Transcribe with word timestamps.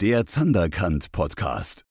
Der 0.00 0.26
Zanderkant 0.26 1.10
Podcast. 1.10 1.82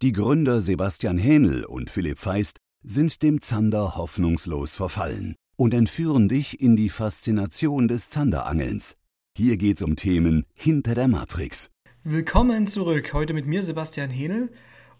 Die 0.00 0.12
Gründer 0.12 0.60
Sebastian 0.60 1.18
Hähnel 1.18 1.64
und 1.64 1.90
Philipp 1.90 2.20
Feist 2.20 2.58
sind 2.84 3.24
dem 3.24 3.40
Zander 3.40 3.96
hoffnungslos 3.96 4.76
verfallen 4.76 5.34
und 5.56 5.74
entführen 5.74 6.28
dich 6.28 6.60
in 6.60 6.76
die 6.76 6.88
Faszination 6.88 7.88
des 7.88 8.08
Zanderangelns. 8.08 8.94
Hier 9.36 9.56
geht's 9.56 9.82
um 9.82 9.96
Themen 9.96 10.46
hinter 10.54 10.94
der 10.94 11.08
Matrix. 11.08 11.68
Willkommen 12.04 12.68
zurück. 12.68 13.12
Heute 13.12 13.34
mit 13.34 13.46
mir 13.46 13.64
Sebastian 13.64 14.10
Hähnel 14.10 14.52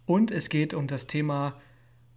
und 0.05 0.33
es 0.33 0.49
geht 0.49 0.75
um 0.75 0.89
das 0.89 1.07
Thema 1.07 1.61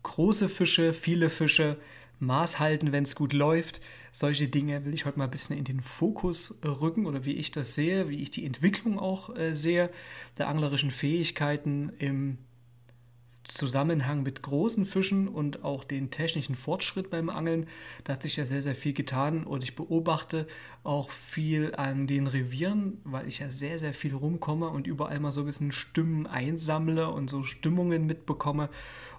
große 0.01 0.49
Fische, 0.49 0.95
viele 0.95 1.29
Fische, 1.29 1.77
Maß 2.19 2.59
halten, 2.59 2.91
wenn 2.91 3.03
es 3.03 3.15
gut 3.15 3.33
läuft. 3.33 3.81
Solche 4.11 4.47
Dinge 4.47 4.85
will 4.85 4.93
ich 4.93 5.05
heute 5.05 5.17
mal 5.17 5.25
ein 5.25 5.31
bisschen 5.31 5.57
in 5.57 5.63
den 5.63 5.81
Fokus 5.81 6.55
rücken 6.63 7.05
oder 7.05 7.25
wie 7.25 7.33
ich 7.33 7.51
das 7.51 7.75
sehe, 7.75 8.09
wie 8.09 8.21
ich 8.21 8.31
die 8.31 8.45
Entwicklung 8.45 8.99
auch 8.99 9.35
äh, 9.35 9.55
sehe, 9.55 9.89
der 10.37 10.47
anglerischen 10.47 10.91
Fähigkeiten 10.91 11.91
im 11.99 12.37
Zusammenhang 13.49 14.21
mit 14.21 14.43
großen 14.43 14.85
Fischen 14.85 15.27
und 15.27 15.63
auch 15.63 15.83
den 15.83 16.11
technischen 16.11 16.55
Fortschritt 16.55 17.09
beim 17.09 17.29
Angeln. 17.29 17.67
Da 18.03 18.13
hat 18.13 18.21
sich 18.21 18.35
ja 18.35 18.45
sehr, 18.45 18.61
sehr 18.61 18.75
viel 18.75 18.93
getan 18.93 19.43
und 19.43 19.63
ich 19.63 19.75
beobachte 19.75 20.47
auch 20.83 21.09
viel 21.09 21.73
an 21.75 22.05
den 22.05 22.27
Revieren, 22.27 22.99
weil 23.03 23.27
ich 23.27 23.39
ja 23.39 23.49
sehr, 23.49 23.79
sehr 23.79 23.93
viel 23.93 24.13
rumkomme 24.13 24.69
und 24.69 24.87
überall 24.87 25.19
mal 25.19 25.31
so 25.31 25.41
ein 25.41 25.47
bisschen 25.47 25.71
Stimmen 25.71 26.27
einsammle 26.27 27.09
und 27.09 27.29
so 27.29 27.43
Stimmungen 27.43 28.05
mitbekomme 28.05 28.69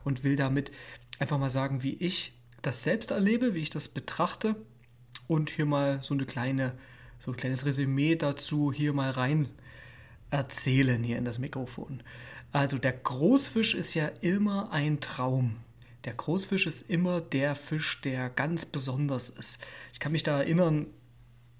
und 0.04 0.22
will 0.22 0.36
damit 0.36 0.70
einfach 1.18 1.38
mal 1.38 1.50
sagen, 1.50 1.82
wie 1.82 1.94
ich 1.94 2.39
das 2.62 2.82
selbst 2.82 3.10
erlebe, 3.10 3.54
wie 3.54 3.60
ich 3.60 3.70
das 3.70 3.88
betrachte 3.88 4.56
und 5.26 5.50
hier 5.50 5.66
mal 5.66 6.02
so 6.02 6.14
eine 6.14 6.26
kleine, 6.26 6.72
so 7.18 7.30
ein 7.30 7.36
kleines 7.36 7.64
Resümee 7.64 8.16
dazu 8.16 8.72
hier 8.72 8.92
mal 8.92 9.10
rein 9.10 9.48
erzählen 10.30 11.02
hier 11.02 11.18
in 11.18 11.24
das 11.24 11.38
Mikrofon. 11.38 12.02
Also 12.52 12.78
der 12.78 12.92
Großfisch 12.92 13.74
ist 13.74 13.94
ja 13.94 14.06
immer 14.20 14.72
ein 14.72 15.00
Traum. 15.00 15.56
Der 16.04 16.14
Großfisch 16.14 16.66
ist 16.66 16.88
immer 16.88 17.20
der 17.20 17.54
Fisch, 17.54 18.00
der 18.00 18.30
ganz 18.30 18.66
besonders 18.66 19.28
ist. 19.28 19.60
Ich 19.92 20.00
kann 20.00 20.12
mich 20.12 20.22
da 20.22 20.38
erinnern, 20.38 20.86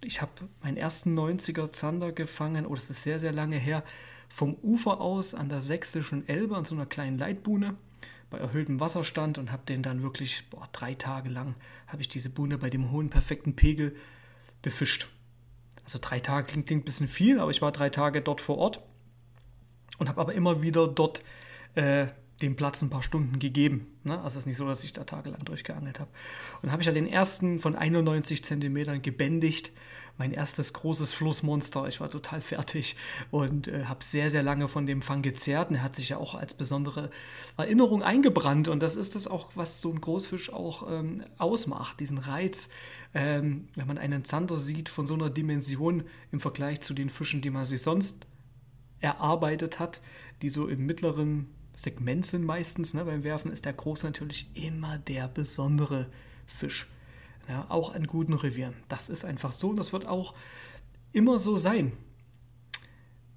ich 0.02 0.22
habe 0.22 0.48
meinen 0.62 0.76
ersten 0.76 1.18
90er 1.18 1.72
Zander 1.72 2.12
gefangen, 2.12 2.66
oh, 2.66 2.74
das 2.74 2.88
ist 2.88 3.02
sehr, 3.02 3.20
sehr 3.20 3.32
lange 3.32 3.58
her, 3.58 3.84
vom 4.28 4.54
Ufer 4.62 5.00
aus 5.00 5.34
an 5.34 5.48
der 5.48 5.60
sächsischen 5.60 6.26
Elbe 6.28 6.56
an 6.56 6.64
so 6.64 6.74
einer 6.74 6.86
kleinen 6.86 7.18
Leitbuhne 7.18 7.76
bei 8.30 8.38
erhöhtem 8.38 8.80
Wasserstand 8.80 9.38
und 9.38 9.52
habe 9.52 9.62
den 9.66 9.82
dann 9.82 10.02
wirklich 10.02 10.48
boah, 10.50 10.68
drei 10.72 10.94
Tage 10.94 11.28
lang 11.28 11.54
habe 11.86 12.02
ich 12.02 12.08
diese 12.08 12.30
Buhne 12.30 12.58
bei 12.58 12.70
dem 12.70 12.90
hohen 12.90 13.10
perfekten 13.10 13.56
Pegel 13.56 13.94
befischt. 14.62 15.08
Also 15.84 15.98
drei 16.00 16.20
Tage 16.20 16.46
klingt, 16.46 16.66
klingt 16.68 16.82
ein 16.82 16.84
bisschen 16.84 17.08
viel, 17.08 17.40
aber 17.40 17.50
ich 17.50 17.62
war 17.62 17.72
drei 17.72 17.90
Tage 17.90 18.22
dort 18.22 18.40
vor 18.40 18.58
Ort 18.58 18.80
und 19.98 20.08
habe 20.08 20.20
aber 20.20 20.32
immer 20.34 20.62
wieder 20.62 20.86
dort 20.86 21.22
äh, 21.74 22.06
dem 22.42 22.56
Platz 22.56 22.82
ein 22.82 22.90
paar 22.90 23.02
Stunden 23.02 23.38
gegeben. 23.38 23.86
Ne? 24.04 24.16
Also 24.16 24.28
es 24.28 24.36
ist 24.42 24.46
nicht 24.46 24.56
so, 24.56 24.66
dass 24.66 24.84
ich 24.84 24.92
da 24.92 25.04
tagelang 25.04 25.44
durchgeangelt 25.44 26.00
habe. 26.00 26.10
Und 26.62 26.72
habe 26.72 26.82
ich 26.82 26.86
ja 26.86 26.92
den 26.92 27.06
ersten 27.06 27.60
von 27.60 27.76
91 27.76 28.42
Zentimetern 28.42 29.02
gebändigt. 29.02 29.72
Mein 30.16 30.32
erstes 30.32 30.72
großes 30.72 31.12
Flussmonster. 31.12 31.88
Ich 31.88 32.00
war 32.00 32.10
total 32.10 32.42
fertig 32.42 32.96
und 33.30 33.68
äh, 33.68 33.84
habe 33.84 34.04
sehr, 34.04 34.30
sehr 34.30 34.42
lange 34.42 34.68
von 34.68 34.86
dem 34.86 35.02
Fang 35.02 35.22
gezehrt. 35.22 35.70
Und 35.70 35.76
er 35.76 35.82
hat 35.82 35.96
sich 35.96 36.10
ja 36.10 36.18
auch 36.18 36.34
als 36.34 36.54
besondere 36.54 37.10
Erinnerung 37.56 38.02
eingebrannt. 38.02 38.68
Und 38.68 38.80
das 38.80 38.96
ist 38.96 39.14
das 39.14 39.26
auch, 39.26 39.50
was 39.54 39.80
so 39.80 39.90
ein 39.90 40.00
Großfisch 40.00 40.52
auch 40.52 40.90
ähm, 40.90 41.24
ausmacht. 41.38 42.00
Diesen 42.00 42.18
Reiz, 42.18 42.68
ähm, 43.14 43.68
wenn 43.74 43.86
man 43.86 43.98
einen 43.98 44.24
Zander 44.24 44.56
sieht 44.56 44.88
von 44.88 45.06
so 45.06 45.14
einer 45.14 45.30
Dimension 45.30 46.04
im 46.32 46.40
Vergleich 46.40 46.80
zu 46.80 46.92
den 46.94 47.10
Fischen, 47.10 47.40
die 47.40 47.50
man 47.50 47.64
sich 47.64 47.82
sonst 47.82 48.26
erarbeitet 49.00 49.78
hat, 49.78 50.00
die 50.42 50.48
so 50.48 50.68
im 50.68 50.84
mittleren 50.84 51.48
Segment 51.72 52.26
sind 52.26 52.44
meistens. 52.44 52.94
Ne? 52.94 53.04
Beim 53.04 53.24
Werfen 53.24 53.50
ist 53.50 53.64
der 53.64 53.72
Groß 53.72 54.02
natürlich 54.02 54.50
immer 54.54 54.98
der 54.98 55.28
besondere 55.28 56.10
Fisch. 56.46 56.88
Ja, 57.48 57.66
auch 57.68 57.94
an 57.94 58.06
guten 58.06 58.34
Revieren. 58.34 58.74
Das 58.88 59.08
ist 59.08 59.24
einfach 59.24 59.52
so 59.52 59.70
und 59.70 59.76
das 59.76 59.92
wird 59.92 60.06
auch 60.06 60.34
immer 61.12 61.38
so 61.38 61.58
sein. 61.58 61.92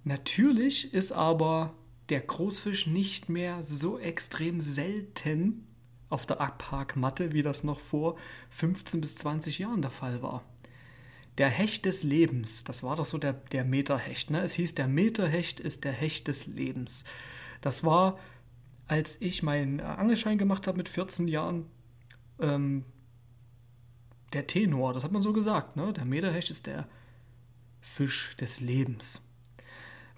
Natürlich 0.03 0.93
ist 0.93 1.11
aber 1.11 1.73
der 2.09 2.19
Großfisch 2.21 2.87
nicht 2.87 3.29
mehr 3.29 3.63
so 3.63 3.97
extrem 3.97 4.59
selten 4.59 5.65
auf 6.09 6.25
der 6.25 6.41
Abhakmatte, 6.41 7.33
wie 7.33 7.41
das 7.41 7.63
noch 7.63 7.79
vor 7.79 8.17
15 8.49 9.01
bis 9.01 9.15
20 9.15 9.59
Jahren 9.59 9.81
der 9.81 9.89
Fall 9.89 10.21
war. 10.21 10.43
Der 11.37 11.49
Hecht 11.49 11.85
des 11.85 12.03
Lebens, 12.03 12.63
das 12.63 12.83
war 12.83 12.95
doch 12.95 13.05
so 13.05 13.17
der, 13.17 13.33
der 13.33 13.63
Meterhecht. 13.63 14.29
Ne? 14.29 14.41
Es 14.41 14.53
hieß, 14.53 14.75
der 14.75 14.87
Meterhecht 14.87 15.59
ist 15.59 15.83
der 15.83 15.91
Hecht 15.91 16.27
des 16.27 16.45
Lebens. 16.45 17.03
Das 17.61 17.83
war, 17.83 18.19
als 18.87 19.19
ich 19.19 19.41
meinen 19.41 19.79
Angelschein 19.79 20.37
gemacht 20.37 20.67
habe 20.67 20.77
mit 20.77 20.89
14 20.89 21.27
Jahren, 21.27 21.65
ähm, 22.39 22.85
der 24.33 24.47
Tenor, 24.47 24.93
das 24.93 25.03
hat 25.03 25.11
man 25.11 25.23
so 25.23 25.33
gesagt. 25.33 25.75
Ne? 25.75 25.93
Der 25.93 26.05
Meterhecht 26.05 26.51
ist 26.51 26.67
der 26.67 26.87
Fisch 27.81 28.35
des 28.37 28.59
Lebens. 28.59 29.21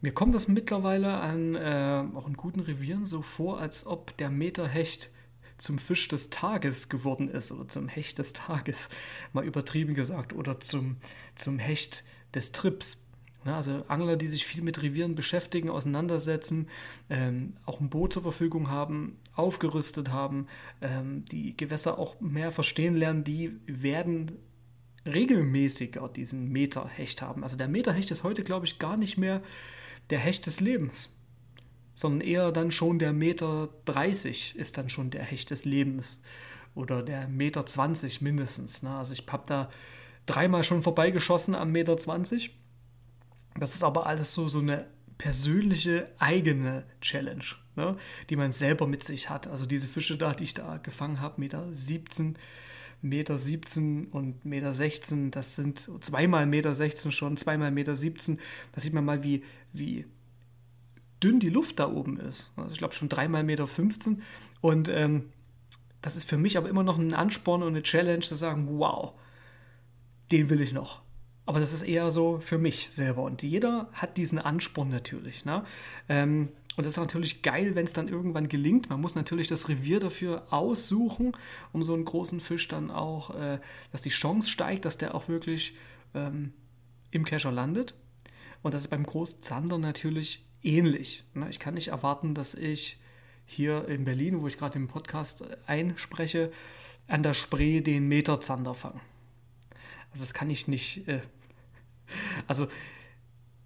Mir 0.01 0.13
kommt 0.13 0.35
das 0.35 0.47
mittlerweile 0.47 1.15
an 1.15 1.55
äh, 1.55 2.03
auch 2.13 2.27
in 2.27 2.35
guten 2.35 2.59
Revieren 2.59 3.05
so 3.05 3.21
vor, 3.21 3.59
als 3.59 3.85
ob 3.85 4.15
der 4.17 4.29
Meterhecht 4.29 5.09
zum 5.57 5.77
Fisch 5.77 6.07
des 6.07 6.29
Tages 6.29 6.89
geworden 6.89 7.29
ist 7.29 7.51
oder 7.51 7.67
zum 7.67 7.87
Hecht 7.87 8.17
des 8.17 8.33
Tages, 8.33 8.89
mal 9.33 9.45
übertrieben 9.45 9.93
gesagt, 9.93 10.33
oder 10.33 10.59
zum, 10.59 10.97
zum 11.35 11.59
Hecht 11.59 12.03
des 12.33 12.51
Trips. 12.51 13.01
Ne, 13.45 13.55
also 13.55 13.83
Angler, 13.87 14.17
die 14.17 14.27
sich 14.27 14.45
viel 14.45 14.63
mit 14.63 14.81
Revieren 14.81 15.15
beschäftigen, 15.15 15.69
auseinandersetzen, 15.69 16.67
ähm, 17.09 17.53
auch 17.65 17.79
ein 17.79 17.89
Boot 17.89 18.13
zur 18.13 18.23
Verfügung 18.23 18.69
haben, 18.69 19.17
aufgerüstet 19.35 20.11
haben, 20.11 20.47
ähm, 20.81 21.25
die 21.25 21.55
Gewässer 21.55 21.99
auch 21.99 22.19
mehr 22.19 22.51
verstehen 22.51 22.95
lernen, 22.95 23.23
die 23.23 23.59
werden 23.67 24.31
regelmäßiger 25.05 26.09
diesen 26.09 26.51
Meterhecht 26.51 27.21
haben. 27.21 27.43
Also 27.43 27.55
der 27.55 27.67
Meterhecht 27.67 28.09
ist 28.09 28.23
heute, 28.23 28.43
glaube 28.43 28.65
ich, 28.65 28.79
gar 28.79 28.97
nicht 28.97 29.17
mehr 29.17 29.43
der 30.09 30.19
Hecht 30.19 30.47
des 30.47 30.59
Lebens, 30.59 31.14
sondern 31.95 32.21
eher 32.21 32.51
dann 32.51 32.71
schon 32.71 32.99
der 32.99 33.13
Meter 33.13 33.69
30 33.85 34.55
ist 34.55 34.77
dann 34.77 34.89
schon 34.89 35.09
der 35.09 35.23
Hecht 35.23 35.49
des 35.49 35.65
Lebens 35.65 36.21
oder 36.75 37.01
der 37.01 37.27
Meter 37.27 37.65
20 37.65 38.21
mindestens. 38.21 38.83
Ne? 38.83 38.95
Also 38.95 39.13
ich 39.13 39.25
habe 39.27 39.43
da 39.47 39.69
dreimal 40.25 40.63
schon 40.63 40.83
vorbeigeschossen 40.83 41.55
am 41.55 41.71
Meter 41.71 41.97
20 41.97 42.51
das 43.59 43.73
ist 43.73 43.83
aber 43.83 44.05
alles 44.05 44.33
so, 44.33 44.47
so 44.47 44.59
eine 44.59 44.85
persönliche 45.17 46.11
eigene 46.19 46.83
Challenge, 46.99 47.45
ne, 47.75 47.95
die 48.29 48.35
man 48.35 48.51
selber 48.51 48.85
mit 48.85 49.03
sich 49.03 49.29
hat. 49.29 49.47
Also 49.47 49.65
diese 49.65 49.87
Fische 49.87 50.17
da, 50.17 50.33
die 50.33 50.43
ich 50.43 50.53
da 50.53 50.77
gefangen 50.77 51.21
habe, 51.21 51.39
Meter 51.39 51.71
17, 51.71 52.37
Meter 53.01 53.39
17 53.39 54.07
und 54.07 54.43
Meter 54.43 54.73
16, 54.73 55.31
das 55.31 55.55
sind 55.55 55.89
zweimal 56.03 56.45
Meter 56.45 56.75
16 56.75 57.11
schon, 57.11 57.37
zweimal 57.37 57.71
Meter 57.71 57.95
17. 57.95 58.39
Da 58.73 58.81
sieht 58.81 58.93
man 58.93 59.05
mal, 59.05 59.23
wie, 59.23 59.43
wie 59.71 60.05
dünn 61.23 61.39
die 61.39 61.49
Luft 61.49 61.79
da 61.79 61.89
oben 61.89 62.19
ist. 62.19 62.51
Also 62.55 62.71
ich 62.71 62.77
glaube 62.77 62.93
schon 62.93 63.09
dreimal 63.09 63.43
Meter 63.43 63.67
15. 63.67 64.21
Und 64.61 64.89
ähm, 64.89 65.31
das 66.01 66.15
ist 66.15 66.29
für 66.29 66.37
mich 66.37 66.57
aber 66.57 66.69
immer 66.69 66.83
noch 66.83 66.97
ein 66.97 67.13
Ansporn 67.13 67.63
und 67.63 67.69
eine 67.69 67.83
Challenge 67.83 68.21
zu 68.21 68.35
sagen, 68.35 68.67
wow, 68.77 69.13
den 70.31 70.49
will 70.49 70.61
ich 70.61 70.73
noch. 70.73 71.01
Aber 71.45 71.59
das 71.59 71.73
ist 71.73 71.83
eher 71.83 72.11
so 72.11 72.39
für 72.39 72.57
mich 72.57 72.89
selber. 72.91 73.23
Und 73.23 73.43
jeder 73.43 73.89
hat 73.93 74.17
diesen 74.17 74.39
Ansporn 74.39 74.89
natürlich. 74.89 75.45
Ne? 75.45 75.63
Ähm, 76.09 76.49
und 76.75 76.85
das 76.85 76.93
ist 76.93 76.99
natürlich 76.99 77.41
geil, 77.41 77.75
wenn 77.75 77.85
es 77.85 77.93
dann 77.93 78.07
irgendwann 78.07 78.49
gelingt. 78.49 78.89
Man 78.89 78.99
muss 78.99 79.15
natürlich 79.15 79.47
das 79.47 79.69
Revier 79.69 79.99
dafür 79.99 80.47
aussuchen, 80.51 81.31
um 81.71 81.83
so 81.83 81.93
einen 81.93 82.05
großen 82.05 82.39
Fisch 82.39 82.67
dann 82.67 82.91
auch, 82.91 83.33
äh, 83.35 83.59
dass 83.91 84.01
die 84.01 84.09
Chance 84.09 84.49
steigt, 84.49 84.85
dass 84.85 84.97
der 84.97 85.15
auch 85.15 85.27
wirklich 85.27 85.75
ähm, 86.13 86.53
im 87.11 87.23
Kescher 87.25 87.51
landet. 87.51 87.93
Und 88.61 88.73
das 88.73 88.81
ist 88.81 88.87
beim 88.89 89.05
Großzander 89.05 89.77
natürlich 89.77 90.45
ähnlich. 90.65 91.23
Ne? 91.33 91.49
Ich 91.49 91.59
kann 91.59 91.75
nicht 91.75 91.89
erwarten, 91.89 92.33
dass 92.33 92.53
ich 92.53 92.97
hier 93.45 93.87
in 93.87 94.05
Berlin, 94.05 94.41
wo 94.41 94.47
ich 94.47 94.57
gerade 94.57 94.73
den 94.73 94.87
Podcast 94.87 95.43
einspreche, 95.67 96.51
an 97.07 97.23
der 97.23 97.33
Spree 97.33 97.81
den 97.81 98.07
Meterzander 98.07 98.73
fange. 98.73 98.99
Also 100.11 100.23
das 100.23 100.33
kann 100.33 100.49
ich 100.49 100.67
nicht. 100.67 101.07
Äh, 101.07 101.21
also 102.47 102.67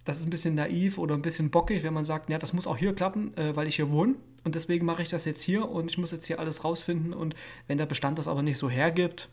das 0.04 0.20
ist 0.20 0.26
ein 0.26 0.32
bisschen 0.32 0.56
naiv 0.56 0.98
oder 0.98 1.16
ein 1.16 1.22
bisschen 1.22 1.52
bockig, 1.52 1.84
wenn 1.84 1.94
man 1.94 2.06
sagt, 2.06 2.30
ja, 2.30 2.38
das 2.38 2.54
muss 2.54 2.68
auch 2.68 2.78
hier 2.78 2.94
klappen, 2.94 3.36
äh, 3.38 3.56
weil 3.56 3.68
ich 3.68 3.76
hier 3.76 3.92
wohne 3.92 4.16
und 4.44 4.56
deswegen 4.56 4.86
mache 4.86 5.02
ich 5.02 5.10
das 5.10 5.26
jetzt 5.26 5.42
hier 5.42 5.70
und 5.70 5.92
ich 5.92 5.98
muss 5.98 6.12
jetzt 6.12 6.26
hier 6.26 6.40
alles 6.40 6.64
rausfinden 6.64 7.14
und 7.14 7.36
wenn 7.68 7.78
der 7.78 7.86
Bestand 7.86 8.18
das 8.18 8.28
aber 8.28 8.42
nicht 8.42 8.58
so 8.58 8.70
hergibt, 8.70 9.30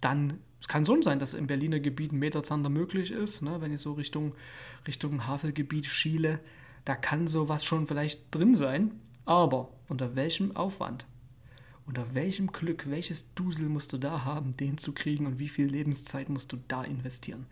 dann 0.00 0.38
es 0.60 0.66
kann 0.66 0.84
so 0.84 1.00
sein, 1.02 1.18
dass 1.18 1.34
im 1.34 1.46
Berliner 1.46 1.80
Gebiet 1.80 2.12
ein 2.12 2.18
Meterzander 2.18 2.68
möglich 2.68 3.10
ist, 3.10 3.42
ne, 3.42 3.60
wenn 3.60 3.72
ich 3.72 3.80
so 3.80 3.92
Richtung, 3.92 4.34
Richtung 4.86 5.26
Havelgebiet 5.26 5.86
schiele, 5.86 6.40
da 6.84 6.96
kann 6.96 7.28
sowas 7.28 7.64
schon 7.64 7.86
vielleicht 7.86 8.34
drin 8.34 8.54
sein, 8.54 8.92
aber 9.24 9.68
unter 9.88 10.16
welchem 10.16 10.56
Aufwand? 10.56 11.06
Unter 11.86 12.14
welchem 12.14 12.48
Glück, 12.48 12.90
welches 12.90 13.32
Dusel 13.34 13.68
musst 13.68 13.92
du 13.92 13.98
da 13.98 14.24
haben, 14.24 14.56
den 14.56 14.78
zu 14.78 14.92
kriegen 14.92 15.26
und 15.26 15.38
wie 15.38 15.48
viel 15.48 15.66
Lebenszeit 15.66 16.28
musst 16.28 16.52
du 16.52 16.58
da 16.68 16.82
investieren? 16.82 17.46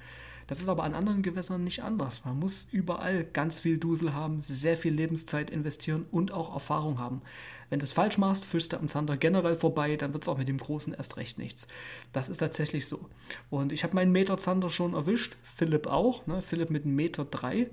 Das 0.47 0.61
ist 0.61 0.69
aber 0.69 0.85
an 0.85 0.95
anderen 0.95 1.23
Gewässern 1.23 1.65
nicht 1.65 1.83
anders. 1.83 2.25
Man 2.25 2.39
muss 2.39 2.69
überall 2.71 3.25
ganz 3.25 3.59
viel 3.59 3.79
Dusel 3.79 4.15
haben, 4.15 4.41
sehr 4.41 4.77
viel 4.77 4.95
Lebenszeit 4.95 5.51
investieren 5.51 6.07
und 6.11 6.33
auch 6.33 6.55
Erfahrung 6.55 6.99
haben. 6.99 7.23
Wenn 7.69 7.81
du 7.81 7.85
es 7.85 7.93
falsch 7.93 8.17
machst, 8.17 8.45
fischst 8.45 8.73
du 8.73 8.77
am 8.77 8.89
Zander 8.89 9.17
generell 9.17 9.57
vorbei, 9.57 9.97
dann 9.97 10.13
wird 10.13 10.23
es 10.23 10.29
auch 10.29 10.39
mit 10.39 10.49
dem 10.49 10.59
Großen 10.59 10.95
erst 10.95 11.17
recht 11.17 11.39
nichts. 11.39 11.67
Das 12.13 12.29
ist 12.29 12.39
tatsächlich 12.39 12.87
so. 12.87 13.09
Und 13.51 13.73
ich 13.73 13.83
habe 13.83 13.97
meinen 13.97 14.13
Meter 14.13 14.39
Zander 14.39 14.71
schon 14.71 14.95
erwischt, 14.95 15.37
Philipp 15.43 15.89
auch. 15.89 16.27
Ne? 16.27 16.43
Philipp 16.43 16.71
mit 16.71 16.85
einem 16.85 16.95
Meter 16.95 17.25
drei 17.25 17.69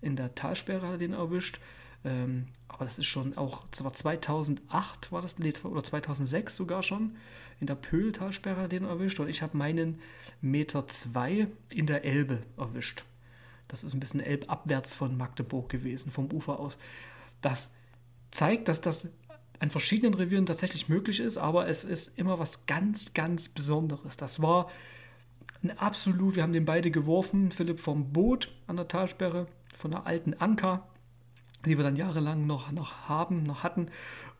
in 0.00 0.16
der 0.16 0.34
Talsperre 0.34 0.86
hat 0.86 0.92
er 0.92 0.98
den 0.98 1.12
erwischt. 1.12 1.60
Ähm, 2.04 2.46
aber 2.68 2.84
das 2.84 2.98
ist 2.98 3.06
schon 3.06 3.36
auch, 3.36 3.64
zwar 3.70 3.92
2008 3.92 5.10
war 5.10 5.22
das, 5.22 5.38
nee, 5.38 5.52
oder 5.64 5.82
2006 5.82 6.56
sogar 6.56 6.82
schon, 6.82 7.16
in 7.60 7.66
der 7.66 7.74
Pöhltalsperre 7.74 8.68
den 8.68 8.84
erwischt 8.84 9.18
und 9.20 9.28
ich 9.28 9.42
habe 9.42 9.56
meinen 9.56 10.00
Meter 10.40 10.86
2 10.86 11.48
in 11.70 11.86
der 11.86 12.04
Elbe 12.04 12.42
erwischt. 12.56 13.04
Das 13.66 13.84
ist 13.84 13.94
ein 13.94 14.00
bisschen 14.00 14.20
elbabwärts 14.20 14.94
von 14.94 15.16
Magdeburg 15.16 15.68
gewesen, 15.68 16.10
vom 16.10 16.32
Ufer 16.32 16.60
aus. 16.60 16.78
Das 17.42 17.72
zeigt, 18.30 18.68
dass 18.68 18.80
das 18.80 19.12
an 19.60 19.70
verschiedenen 19.70 20.14
Revieren 20.14 20.46
tatsächlich 20.46 20.88
möglich 20.88 21.20
ist, 21.20 21.36
aber 21.36 21.68
es 21.68 21.84
ist 21.84 22.16
immer 22.16 22.38
was 22.38 22.66
ganz, 22.66 23.12
ganz 23.12 23.48
Besonderes. 23.48 24.16
Das 24.16 24.40
war 24.40 24.70
ein 25.62 25.76
absolut, 25.76 26.36
wir 26.36 26.44
haben 26.44 26.52
den 26.52 26.64
beide 26.64 26.90
geworfen, 26.90 27.50
Philipp 27.50 27.80
vom 27.80 28.12
Boot 28.12 28.52
an 28.68 28.76
der 28.76 28.86
Talsperre, 28.86 29.46
von 29.74 29.90
der 29.90 30.06
alten 30.06 30.34
Anker, 30.34 30.86
die 31.64 31.76
wir 31.76 31.84
dann 31.84 31.96
jahrelang 31.96 32.46
noch, 32.46 32.72
noch 32.72 33.08
haben, 33.08 33.42
noch 33.42 33.62
hatten, 33.62 33.90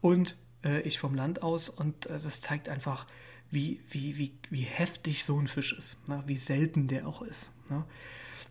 und 0.00 0.36
äh, 0.64 0.80
ich 0.82 0.98
vom 0.98 1.14
Land 1.14 1.42
aus. 1.42 1.68
Und 1.68 2.06
äh, 2.06 2.18
das 2.18 2.40
zeigt 2.40 2.68
einfach, 2.68 3.06
wie, 3.50 3.80
wie, 3.88 4.18
wie, 4.18 4.34
wie 4.50 4.62
heftig 4.62 5.24
so 5.24 5.38
ein 5.38 5.48
Fisch 5.48 5.72
ist, 5.72 5.96
ne? 6.08 6.22
wie 6.26 6.36
selten 6.36 6.86
der 6.86 7.06
auch 7.08 7.22
ist. 7.22 7.50
Ne? 7.70 7.84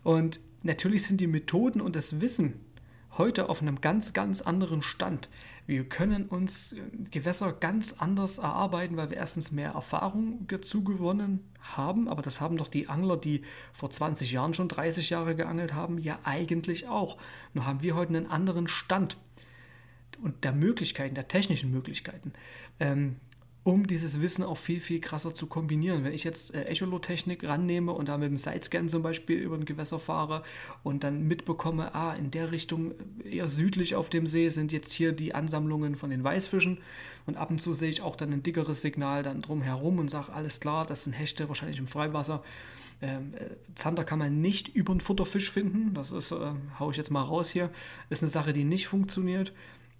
Und 0.02 0.40
natürlich 0.62 1.04
sind 1.04 1.20
die 1.20 1.26
Methoden 1.26 1.80
und 1.80 1.96
das 1.96 2.20
Wissen 2.20 2.60
heute 3.18 3.48
auf 3.48 3.60
einem 3.60 3.80
ganz, 3.80 4.12
ganz 4.12 4.40
anderen 4.40 4.80
Stand. 4.80 5.28
Wir 5.66 5.88
können 5.88 6.26
uns 6.26 6.72
äh, 6.72 6.80
Gewässer 7.10 7.52
ganz 7.52 7.94
anders 7.98 8.38
erarbeiten, 8.38 8.96
weil 8.96 9.10
wir 9.10 9.18
erstens 9.18 9.52
mehr 9.52 9.72
Erfahrung 9.72 10.46
dazu 10.46 10.82
gewonnen 10.84 11.40
haben, 11.60 12.08
aber 12.08 12.22
das 12.22 12.40
haben 12.40 12.56
doch 12.56 12.68
die 12.68 12.88
Angler, 12.88 13.16
die 13.16 13.42
vor 13.72 13.90
20 13.90 14.32
Jahren 14.32 14.54
schon 14.54 14.68
30 14.68 15.10
Jahre 15.10 15.36
geangelt 15.36 15.74
haben, 15.74 15.98
ja 15.98 16.18
eigentlich 16.24 16.88
auch. 16.88 17.18
Nur 17.52 17.66
haben 17.66 17.82
wir 17.82 17.96
heute 17.96 18.16
einen 18.16 18.30
anderen 18.30 18.68
Stand 18.68 19.16
und 20.22 20.44
der 20.44 20.52
Möglichkeiten, 20.52 21.14
der 21.14 21.28
technischen 21.28 21.70
Möglichkeiten. 21.70 22.32
Ähm, 22.80 23.16
um 23.64 23.86
dieses 23.86 24.20
Wissen 24.22 24.44
auch 24.44 24.56
viel, 24.56 24.80
viel 24.80 25.00
krasser 25.00 25.34
zu 25.34 25.46
kombinieren. 25.46 26.04
Wenn 26.04 26.14
ich 26.14 26.24
jetzt 26.24 26.54
äh, 26.54 26.64
Echolotechnik 26.64 27.46
rannehme 27.46 27.92
und 27.92 28.08
da 28.08 28.16
mit 28.16 28.30
dem 28.30 28.36
Sidescan 28.36 28.88
zum 28.88 29.02
Beispiel 29.02 29.38
über 29.38 29.56
ein 29.56 29.64
Gewässer 29.64 29.98
fahre 29.98 30.42
und 30.82 31.04
dann 31.04 31.26
mitbekomme, 31.26 31.94
ah, 31.94 32.14
in 32.14 32.30
der 32.30 32.50
Richtung 32.50 32.92
äh, 33.24 33.36
eher 33.36 33.48
südlich 33.48 33.94
auf 33.94 34.08
dem 34.08 34.26
See 34.26 34.48
sind 34.48 34.72
jetzt 34.72 34.92
hier 34.92 35.12
die 35.12 35.34
Ansammlungen 35.34 35.96
von 35.96 36.10
den 36.10 36.24
Weißfischen 36.24 36.78
und 37.26 37.36
ab 37.36 37.50
und 37.50 37.60
zu 37.60 37.74
sehe 37.74 37.90
ich 37.90 38.00
auch 38.00 38.16
dann 38.16 38.32
ein 38.32 38.42
dickeres 38.42 38.80
Signal 38.80 39.22
dann 39.22 39.42
drumherum 39.42 39.98
und 39.98 40.08
sage, 40.08 40.32
alles 40.32 40.60
klar, 40.60 40.86
das 40.86 41.04
sind 41.04 41.12
Hechte, 41.12 41.48
wahrscheinlich 41.48 41.78
im 41.78 41.88
Freiwasser. 41.88 42.42
Ähm, 43.00 43.34
äh, 43.34 43.50
Zander 43.74 44.04
kann 44.04 44.18
man 44.18 44.40
nicht 44.40 44.68
über 44.68 44.92
einen 44.92 45.00
Futterfisch 45.00 45.50
finden, 45.50 45.94
das 45.94 46.10
ist, 46.10 46.32
äh, 46.32 46.52
haue 46.78 46.90
ich 46.90 46.96
jetzt 46.96 47.10
mal 47.10 47.22
raus 47.22 47.50
hier, 47.50 47.70
ist 48.10 48.22
eine 48.22 48.30
Sache, 48.30 48.52
die 48.52 48.64
nicht 48.64 48.88
funktioniert. 48.88 49.52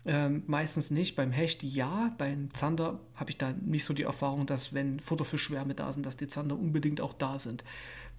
Ähm, 0.07 0.43
meistens 0.47 0.91
nicht. 0.91 1.17
Beim 1.17 1.33
Hecht 1.33 1.63
ja. 1.63 2.11
Beim 2.19 2.53
Zander 2.55 3.01
habe 3.15 3.31
ich 3.31 3.39
da 3.39 3.53
nicht 3.53 3.85
so 3.85 3.93
die 3.93 4.05
Erfahrung, 4.05 4.47
dass 4.47 4.73
wenn 4.73 5.01
Futterfischschwärme 5.01 5.75
da 5.75 5.93
sind, 5.93 6.07
dass 6.07 6.17
die 6.17 6.29
Zander 6.29 6.57
unbedingt 6.57 7.01
auch 7.01 7.13
da 7.13 7.39
sind. 7.39 7.65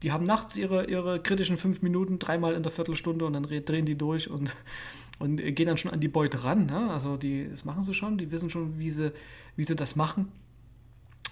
Die 0.03 0.11
haben 0.11 0.23
nachts 0.23 0.55
ihre, 0.55 0.85
ihre 0.85 1.21
kritischen 1.21 1.57
fünf 1.57 1.81
Minuten, 1.81 2.19
dreimal 2.19 2.53
in 2.53 2.63
der 2.63 2.71
Viertelstunde 2.71 3.25
und 3.25 3.33
dann 3.33 3.43
drehen 3.43 3.85
die 3.85 3.97
durch 3.97 4.29
und, 4.29 4.55
und 5.19 5.37
gehen 5.37 5.67
dann 5.67 5.77
schon 5.77 5.91
an 5.91 5.99
die 5.99 6.07
Beute 6.07 6.43
ran. 6.43 6.67
Ne? 6.67 6.89
Also 6.91 7.17
die, 7.17 7.49
das 7.49 7.65
machen 7.65 7.83
sie 7.83 7.93
schon, 7.93 8.17
die 8.17 8.31
wissen 8.31 8.49
schon, 8.49 8.79
wie 8.79 8.91
sie, 8.91 9.11
wie 9.55 9.63
sie 9.63 9.75
das 9.75 9.95
machen. 9.95 10.31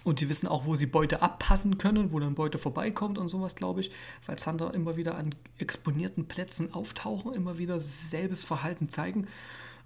Und 0.03 0.21
die 0.21 0.29
wissen 0.29 0.47
auch, 0.47 0.65
wo 0.65 0.75
sie 0.75 0.85
Beute 0.85 1.21
abpassen 1.21 1.77
können, 1.77 2.13
wo 2.13 2.19
dann 2.19 2.33
Beute 2.33 2.57
vorbeikommt 2.57 3.17
und 3.17 3.27
sowas, 3.27 3.55
glaube 3.55 3.81
ich. 3.81 3.91
Weil 4.25 4.38
Zander 4.38 4.73
immer 4.73 4.95
wieder 4.95 5.17
an 5.17 5.35
exponierten 5.57 6.27
Plätzen 6.27 6.73
auftauchen, 6.73 7.33
immer 7.33 7.57
wieder 7.57 7.79
selbes 7.81 8.44
Verhalten 8.45 8.88
zeigen. 8.88 9.27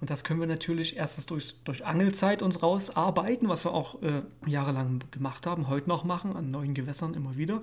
Und 0.01 0.09
das 0.09 0.24
können 0.24 0.39
wir 0.39 0.48
natürlich 0.48 0.98
erstens 0.98 1.27
durch, 1.27 1.56
durch 1.63 1.86
Angelzeit 1.86 2.42
uns 2.42 2.63
rausarbeiten, 2.63 3.48
was 3.48 3.65
wir 3.65 3.71
auch 3.71 4.01
äh, 4.01 4.24
jahrelang 4.48 5.03
gemacht 5.12 5.45
haben, 5.45 5.69
heute 5.69 5.88
noch 5.88 6.03
machen, 6.03 6.36
an 6.36 6.50
neuen 6.50 6.74
Gewässern 6.74 7.13
immer 7.13 7.38
wieder, 7.38 7.62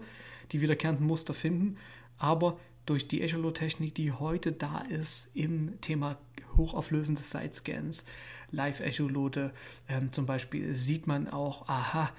die 0.52 0.60
wiederkehrenden 0.60 1.04
Muster 1.04 1.34
finden. 1.34 1.78
Aber 2.16 2.56
durch 2.86 3.08
die 3.08 3.22
Echolotechnik, 3.22 3.92
die 3.96 4.12
heute 4.12 4.52
da 4.52 4.78
ist 4.78 5.28
im 5.34 5.80
Thema 5.80 6.16
hochauflösende 6.56 7.20
Sidescans, 7.20 8.04
Live-Echolote 8.52 9.52
ähm, 9.88 10.12
zum 10.12 10.24
Beispiel, 10.24 10.74
sieht 10.76 11.08
man 11.08 11.28
auch, 11.28 11.68
aha, 11.68 12.10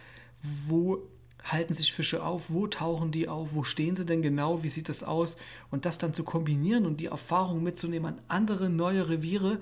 wo 0.67 1.07
halten 1.43 1.73
sich 1.73 1.93
Fische 1.93 2.23
auf, 2.23 2.51
wo 2.51 2.67
tauchen 2.67 3.11
die 3.11 3.29
auf, 3.29 3.49
wo 3.53 3.63
stehen 3.63 3.95
sie 3.95 4.05
denn 4.05 4.21
genau, 4.21 4.63
wie 4.63 4.67
sieht 4.67 4.89
das 4.89 5.03
aus 5.03 5.37
und 5.71 5.85
das 5.85 5.97
dann 5.97 6.13
zu 6.13 6.25
kombinieren 6.25 6.85
und 6.85 6.99
die 6.99 7.05
Erfahrung 7.05 7.63
mitzunehmen 7.63 8.15
an 8.15 8.21
andere 8.27 8.69
neue 8.69 9.07
Reviere, 9.07 9.59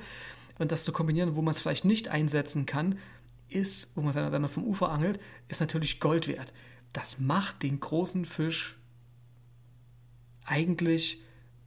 und 0.59 0.71
das 0.71 0.83
zu 0.83 0.91
kombinieren, 0.91 1.35
wo 1.35 1.41
man 1.41 1.51
es 1.51 1.59
vielleicht 1.59 1.85
nicht 1.85 2.07
einsetzen 2.09 2.65
kann, 2.65 2.97
ist, 3.49 3.95
man, 3.95 4.13
wenn 4.13 4.41
man 4.41 4.49
vom 4.49 4.65
Ufer 4.65 4.89
angelt, 4.89 5.19
ist 5.47 5.61
natürlich 5.61 5.99
Gold 5.99 6.27
wert. 6.27 6.53
Das 6.93 7.19
macht 7.19 7.63
den 7.63 7.79
großen 7.79 8.25
Fisch 8.25 8.77
eigentlich 10.43 11.21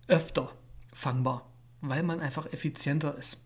öfter 0.08 0.52
fangbar, 0.92 1.50
weil 1.80 2.02
man 2.02 2.20
einfach 2.20 2.52
effizienter 2.52 3.16
ist. 3.16 3.38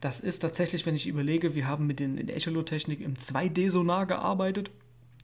Das 0.00 0.20
ist 0.20 0.40
tatsächlich, 0.40 0.86
wenn 0.86 0.94
ich 0.94 1.06
überlege, 1.06 1.54
wir 1.54 1.68
haben 1.68 1.86
mit 1.86 2.00
den, 2.00 2.26
der 2.26 2.36
Echolotechnik 2.36 3.00
im 3.00 3.16
2D-Sonar 3.16 4.06
gearbeitet 4.06 4.70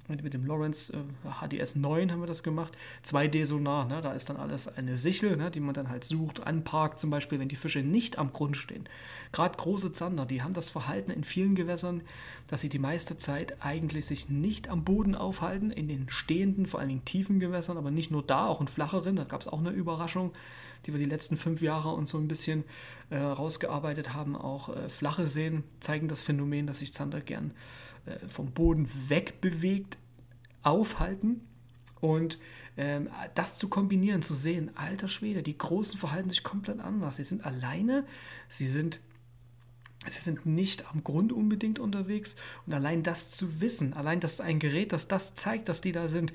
mit 0.08 0.34
dem 0.34 0.46
Lawrence 0.46 0.92
äh, 0.92 1.46
HDS 1.46 1.76
9 1.76 2.12
haben 2.12 2.20
wir 2.20 2.26
das 2.26 2.42
gemacht. 2.42 2.76
2D-Sonar, 3.04 3.86
ne? 3.86 4.00
da 4.02 4.12
ist 4.12 4.28
dann 4.28 4.36
alles 4.36 4.68
eine 4.68 4.96
Sichel, 4.96 5.36
ne? 5.36 5.50
die 5.50 5.60
man 5.60 5.74
dann 5.74 5.88
halt 5.88 6.04
sucht, 6.04 6.46
anparkt, 6.46 6.98
zum 7.00 7.10
Beispiel, 7.10 7.38
wenn 7.38 7.48
die 7.48 7.56
Fische 7.56 7.80
nicht 7.80 8.18
am 8.18 8.32
Grund 8.32 8.56
stehen. 8.56 8.88
Gerade 9.32 9.56
große 9.56 9.92
Zander, 9.92 10.26
die 10.26 10.42
haben 10.42 10.54
das 10.54 10.70
Verhalten 10.70 11.10
in 11.10 11.24
vielen 11.24 11.54
Gewässern, 11.54 12.02
dass 12.48 12.60
sie 12.60 12.68
die 12.68 12.78
meiste 12.78 13.16
Zeit 13.16 13.56
eigentlich 13.60 14.06
sich 14.06 14.28
nicht 14.28 14.68
am 14.68 14.84
Boden 14.84 15.14
aufhalten, 15.14 15.70
in 15.70 15.88
den 15.88 16.08
stehenden, 16.08 16.66
vor 16.66 16.80
allen 16.80 16.88
Dingen 16.88 17.04
tiefen 17.04 17.40
Gewässern, 17.40 17.76
aber 17.76 17.90
nicht 17.90 18.10
nur 18.10 18.22
da, 18.22 18.46
auch 18.46 18.60
in 18.60 18.68
flacheren. 18.68 19.16
Da 19.16 19.24
gab 19.24 19.40
es 19.40 19.48
auch 19.48 19.58
eine 19.58 19.70
Überraschung, 19.70 20.32
die 20.86 20.92
wir 20.92 20.98
die 20.98 21.06
letzten 21.06 21.36
fünf 21.36 21.62
Jahre 21.62 21.90
uns 21.90 22.10
so 22.10 22.18
ein 22.18 22.28
bisschen 22.28 22.64
äh, 23.10 23.16
rausgearbeitet 23.16 24.14
haben. 24.14 24.36
Auch 24.36 24.68
äh, 24.68 24.88
flache 24.88 25.26
Seen 25.26 25.64
zeigen 25.80 26.08
das 26.08 26.22
Phänomen, 26.22 26.66
dass 26.66 26.78
sich 26.78 26.92
Zander 26.92 27.20
gern 27.20 27.52
äh, 28.06 28.26
vom 28.28 28.52
Boden 28.52 28.88
wegbewegt 29.08 29.98
aufhalten. 30.66 31.46
Und 32.00 32.38
ähm, 32.76 33.08
das 33.34 33.58
zu 33.58 33.68
kombinieren, 33.68 34.20
zu 34.20 34.34
sehen, 34.34 34.76
alter 34.76 35.08
Schwede, 35.08 35.42
die 35.42 35.56
Großen 35.56 35.98
verhalten 35.98 36.28
sich 36.28 36.42
komplett 36.42 36.80
anders. 36.80 37.16
Sie 37.16 37.24
sind 37.24 37.44
alleine, 37.44 38.04
sie 38.48 38.66
sind, 38.66 39.00
sie 40.06 40.20
sind 40.20 40.44
nicht 40.44 40.90
am 40.90 41.02
Grund 41.02 41.32
unbedingt 41.32 41.78
unterwegs. 41.78 42.36
Und 42.66 42.74
allein 42.74 43.02
das 43.02 43.30
zu 43.30 43.60
wissen, 43.60 43.94
allein 43.94 44.20
das 44.20 44.40
ein 44.40 44.58
Gerät, 44.58 44.92
das 44.92 45.08
das 45.08 45.34
zeigt, 45.34 45.68
dass 45.70 45.80
die 45.80 45.92
da 45.92 46.08
sind, 46.08 46.34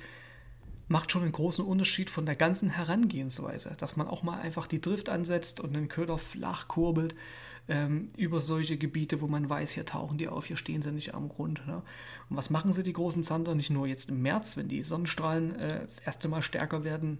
macht 0.88 1.12
schon 1.12 1.22
einen 1.22 1.32
großen 1.32 1.64
Unterschied 1.64 2.10
von 2.10 2.26
der 2.26 2.34
ganzen 2.34 2.70
Herangehensweise. 2.70 3.74
Dass 3.78 3.96
man 3.96 4.08
auch 4.08 4.24
mal 4.24 4.40
einfach 4.40 4.66
die 4.66 4.80
Drift 4.80 5.08
ansetzt 5.08 5.60
und 5.60 5.74
den 5.74 5.88
Köder 5.88 6.18
flach 6.18 6.66
kurbelt 6.66 7.14
ähm, 7.68 8.10
über 8.16 8.40
solche 8.40 8.76
Gebiete, 8.76 9.20
wo 9.20 9.28
man 9.28 9.48
weiß, 9.48 9.72
hier 9.72 9.86
tauchen 9.86 10.18
die 10.18 10.28
auf, 10.28 10.46
hier 10.46 10.56
stehen 10.56 10.82
sie 10.82 10.92
nicht 10.92 11.14
am 11.14 11.28
Grund. 11.28 11.66
Ne? 11.66 11.82
Und 12.28 12.36
was 12.36 12.50
machen 12.50 12.72
sie, 12.72 12.82
die 12.82 12.92
großen 12.92 13.22
Zander? 13.22 13.54
Nicht 13.54 13.70
nur 13.70 13.86
jetzt 13.86 14.08
im 14.08 14.22
März, 14.22 14.56
wenn 14.56 14.68
die 14.68 14.82
Sonnenstrahlen 14.82 15.54
äh, 15.56 15.84
das 15.84 16.00
erste 16.00 16.28
Mal 16.28 16.42
stärker 16.42 16.84
werden 16.84 17.18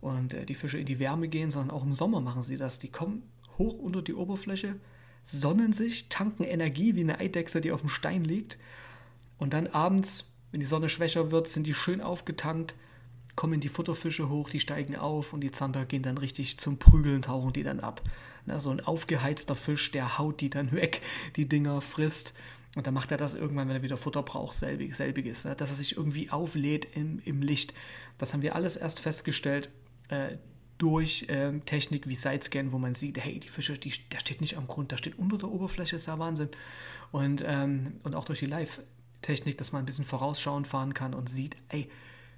und 0.00 0.34
äh, 0.34 0.46
die 0.46 0.54
Fische 0.54 0.78
in 0.78 0.86
die 0.86 0.98
Wärme 0.98 1.28
gehen, 1.28 1.50
sondern 1.50 1.70
auch 1.70 1.84
im 1.84 1.92
Sommer 1.92 2.20
machen 2.20 2.42
sie 2.42 2.56
das. 2.56 2.78
Die 2.78 2.90
kommen 2.90 3.22
hoch 3.58 3.78
unter 3.78 4.02
die 4.02 4.14
Oberfläche, 4.14 4.76
sonnen 5.24 5.72
sich, 5.72 6.08
tanken 6.08 6.44
Energie 6.44 6.94
wie 6.94 7.00
eine 7.00 7.18
Eidechse, 7.18 7.60
die 7.60 7.72
auf 7.72 7.80
dem 7.80 7.88
Stein 7.88 8.24
liegt. 8.24 8.58
Und 9.38 9.52
dann 9.52 9.66
abends, 9.66 10.30
wenn 10.50 10.60
die 10.60 10.66
Sonne 10.66 10.88
schwächer 10.88 11.30
wird, 11.30 11.48
sind 11.48 11.66
die 11.66 11.74
schön 11.74 12.00
aufgetankt, 12.00 12.74
kommen 13.34 13.60
die 13.60 13.68
Futterfische 13.68 14.28
hoch, 14.28 14.50
die 14.50 14.60
steigen 14.60 14.96
auf 14.96 15.32
und 15.32 15.40
die 15.40 15.50
Zander 15.50 15.84
gehen 15.84 16.02
dann 16.02 16.18
richtig 16.18 16.58
zum 16.58 16.78
Prügeln, 16.78 17.22
tauchen 17.22 17.52
die 17.52 17.62
dann 17.62 17.80
ab. 17.80 18.02
Na, 18.44 18.60
so 18.60 18.70
ein 18.70 18.80
aufgeheizter 18.80 19.54
Fisch, 19.54 19.90
der 19.90 20.18
haut 20.18 20.40
die 20.40 20.50
dann 20.50 20.72
weg, 20.72 21.02
die 21.36 21.48
Dinger 21.48 21.80
frisst. 21.80 22.34
Und 22.74 22.86
dann 22.86 22.94
macht 22.94 23.10
er 23.10 23.18
das 23.18 23.34
irgendwann, 23.34 23.68
wenn 23.68 23.76
er 23.76 23.82
wieder 23.82 23.98
Futter 23.98 24.22
braucht, 24.22 24.56
selbig, 24.56 24.96
selbiges. 24.96 25.44
Ne? 25.44 25.54
Dass 25.54 25.70
er 25.70 25.74
sich 25.74 25.96
irgendwie 25.96 26.30
auflädt 26.30 26.88
im, 26.94 27.20
im 27.24 27.42
Licht. 27.42 27.74
Das 28.16 28.32
haben 28.32 28.42
wir 28.42 28.54
alles 28.54 28.76
erst 28.76 29.00
festgestellt 29.00 29.68
äh, 30.08 30.36
durch 30.78 31.26
äh, 31.28 31.58
Technik 31.60 32.08
wie 32.08 32.14
Sidescan, 32.14 32.72
wo 32.72 32.78
man 32.78 32.94
sieht, 32.94 33.22
hey, 33.22 33.38
die 33.38 33.48
Fische, 33.48 33.76
die, 33.76 33.92
der 34.10 34.20
steht 34.20 34.40
nicht 34.40 34.56
am 34.56 34.66
Grund, 34.66 34.90
der 34.90 34.96
steht 34.96 35.18
unter 35.18 35.36
der 35.38 35.50
Oberfläche, 35.50 35.96
ist 35.96 36.06
ja 36.06 36.18
Wahnsinn. 36.18 36.48
Und, 37.12 37.42
ähm, 37.46 38.00
und 38.02 38.14
auch 38.14 38.24
durch 38.24 38.38
die 38.38 38.46
Live-Technik, 38.46 39.58
dass 39.58 39.72
man 39.72 39.82
ein 39.82 39.86
bisschen 39.86 40.06
vorausschauen 40.06 40.64
fahren 40.64 40.94
kann 40.94 41.14
und 41.14 41.28
sieht, 41.28 41.56
ey, 41.68 41.88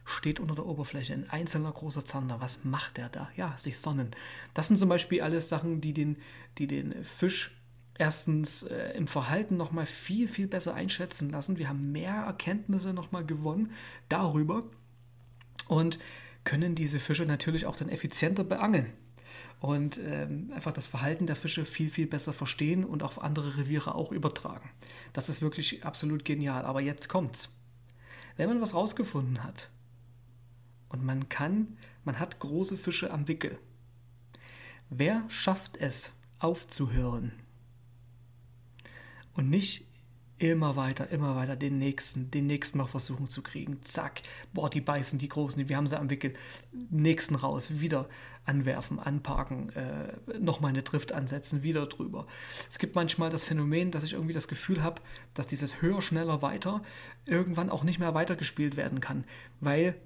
steht 0.05 0.41
unter 0.41 0.55
der 0.55 0.67
Oberfläche, 0.67 1.15
ein 1.15 1.31
einzelner 1.31 1.73
großer 1.73 2.05
Zander. 2.05 2.41
Was 2.41 2.65
macht 2.65 2.97
der 2.99 3.09
da? 3.09 3.31
Ja, 3.37 3.57
sich 3.57 3.79
sonnen. 3.79 4.11
Das 4.53 4.69
sind 4.69 4.77
zum 4.77 4.89
Beispiel 4.89 5.23
alles 5.23 5.49
Sachen, 5.49 5.81
die 5.81 5.93
den, 5.93 6.17
die 6.59 6.67
den 6.67 7.05
Fisch 7.05 7.57
erstens 7.97 8.65
äh, 8.65 8.93
im 8.97 9.07
Verhalten 9.07 9.57
nochmal 9.57 9.87
viel, 9.87 10.29
viel 10.29 10.47
besser 10.47 10.75
einschätzen 10.75 11.31
lassen. 11.31 11.59
Wir 11.59 11.69
haben 11.69 11.93
mehr 11.93 12.15
Erkenntnisse 12.15 12.93
nochmal 12.93 13.25
gewonnen 13.25 13.73
darüber 14.09 14.65
und 15.69 15.99
können 16.45 16.75
diese 16.75 17.01
Fische 17.01 17.25
natürlich 17.25 17.67
auch 17.67 17.77
dann 17.77 17.89
effizienter 17.89 18.45
beangeln 18.45 18.93
und 19.61 19.99
ähm, 19.99 20.51
einfach 20.55 20.73
das 20.73 20.87
Verhalten 20.87 21.27
der 21.27 21.37
Fische 21.37 21.65
viel, 21.65 21.89
viel 21.89 22.07
besser 22.07 22.33
verstehen 22.33 22.85
und 22.85 23.03
auf 23.03 23.23
andere 23.23 23.57
Reviere 23.57 23.95
auch 23.95 24.13
übertragen. 24.13 24.69
Das 25.13 25.29
ist 25.29 25.41
wirklich 25.41 25.85
absolut 25.85 26.25
genial. 26.25 26.67
Aber 26.67 26.83
jetzt 26.83 27.09
kommt's. 27.09 27.49
Wenn 28.37 28.49
man 28.49 28.61
was 28.61 28.75
rausgefunden 28.75 29.43
hat 29.43 29.71
und 30.95 31.05
man 31.05 31.29
kann, 31.29 31.77
man 32.05 32.21
hat 32.21 32.39
große 32.39 32.77
Fische 32.77 33.11
am 33.11 33.27
Wickel, 33.27 33.59
wer 34.91 35.25
schafft 35.29 35.77
es 35.77 36.13
aufzuhören 36.39 37.33
und 39.33 39.51
nicht 39.51 39.89
immer 40.39 40.77
weiter, 40.77 41.11
immer 41.11 41.35
weiter 41.35 41.57
den 41.57 41.79
nächsten, 41.79 42.31
den 42.31 42.47
nächsten 42.47 42.79
noch 42.79 42.89
versuchen 42.89 43.27
zu 43.27 43.43
kriegen. 43.43 43.83
Zack, 43.83 44.23
boah, 44.53 44.71
die 44.71 44.81
beißen, 44.81 45.19
die 45.19 45.29
Großen, 45.29 45.69
wir 45.69 45.77
haben 45.77 45.89
sie 45.89 45.99
am 45.99 46.11
Wickel. 46.11 46.35
Nächsten 46.91 47.35
raus, 47.35 47.81
wieder 47.81 48.09
anwerfen, 48.45 49.01
anparken, 49.01 49.71
äh, 49.71 50.39
nochmal 50.39 50.69
eine 50.69 50.83
Drift 50.83 51.13
ansetzen, 51.13 51.65
wieder 51.65 51.87
drüber. 51.87 52.29
Es 52.69 52.79
gibt 52.79 52.95
manchmal 52.95 53.31
das 53.31 53.43
Phänomen, 53.43 53.91
dass 53.91 54.05
ich 54.05 54.13
irgendwie 54.13 54.35
das 54.35 54.47
Gefühl 54.47 54.83
habe, 54.83 55.03
dass 55.35 55.49
dieses 55.49 55.83
höher, 55.83 56.03
schneller, 56.03 56.41
weiter 56.41 56.83
irgendwann 57.27 57.71
auch 57.71 57.83
nicht 57.83 57.99
mehr 57.99 58.15
weitergespielt 58.15 58.77
werden 58.77 59.01
kann, 59.01 59.25
weil 59.61 59.97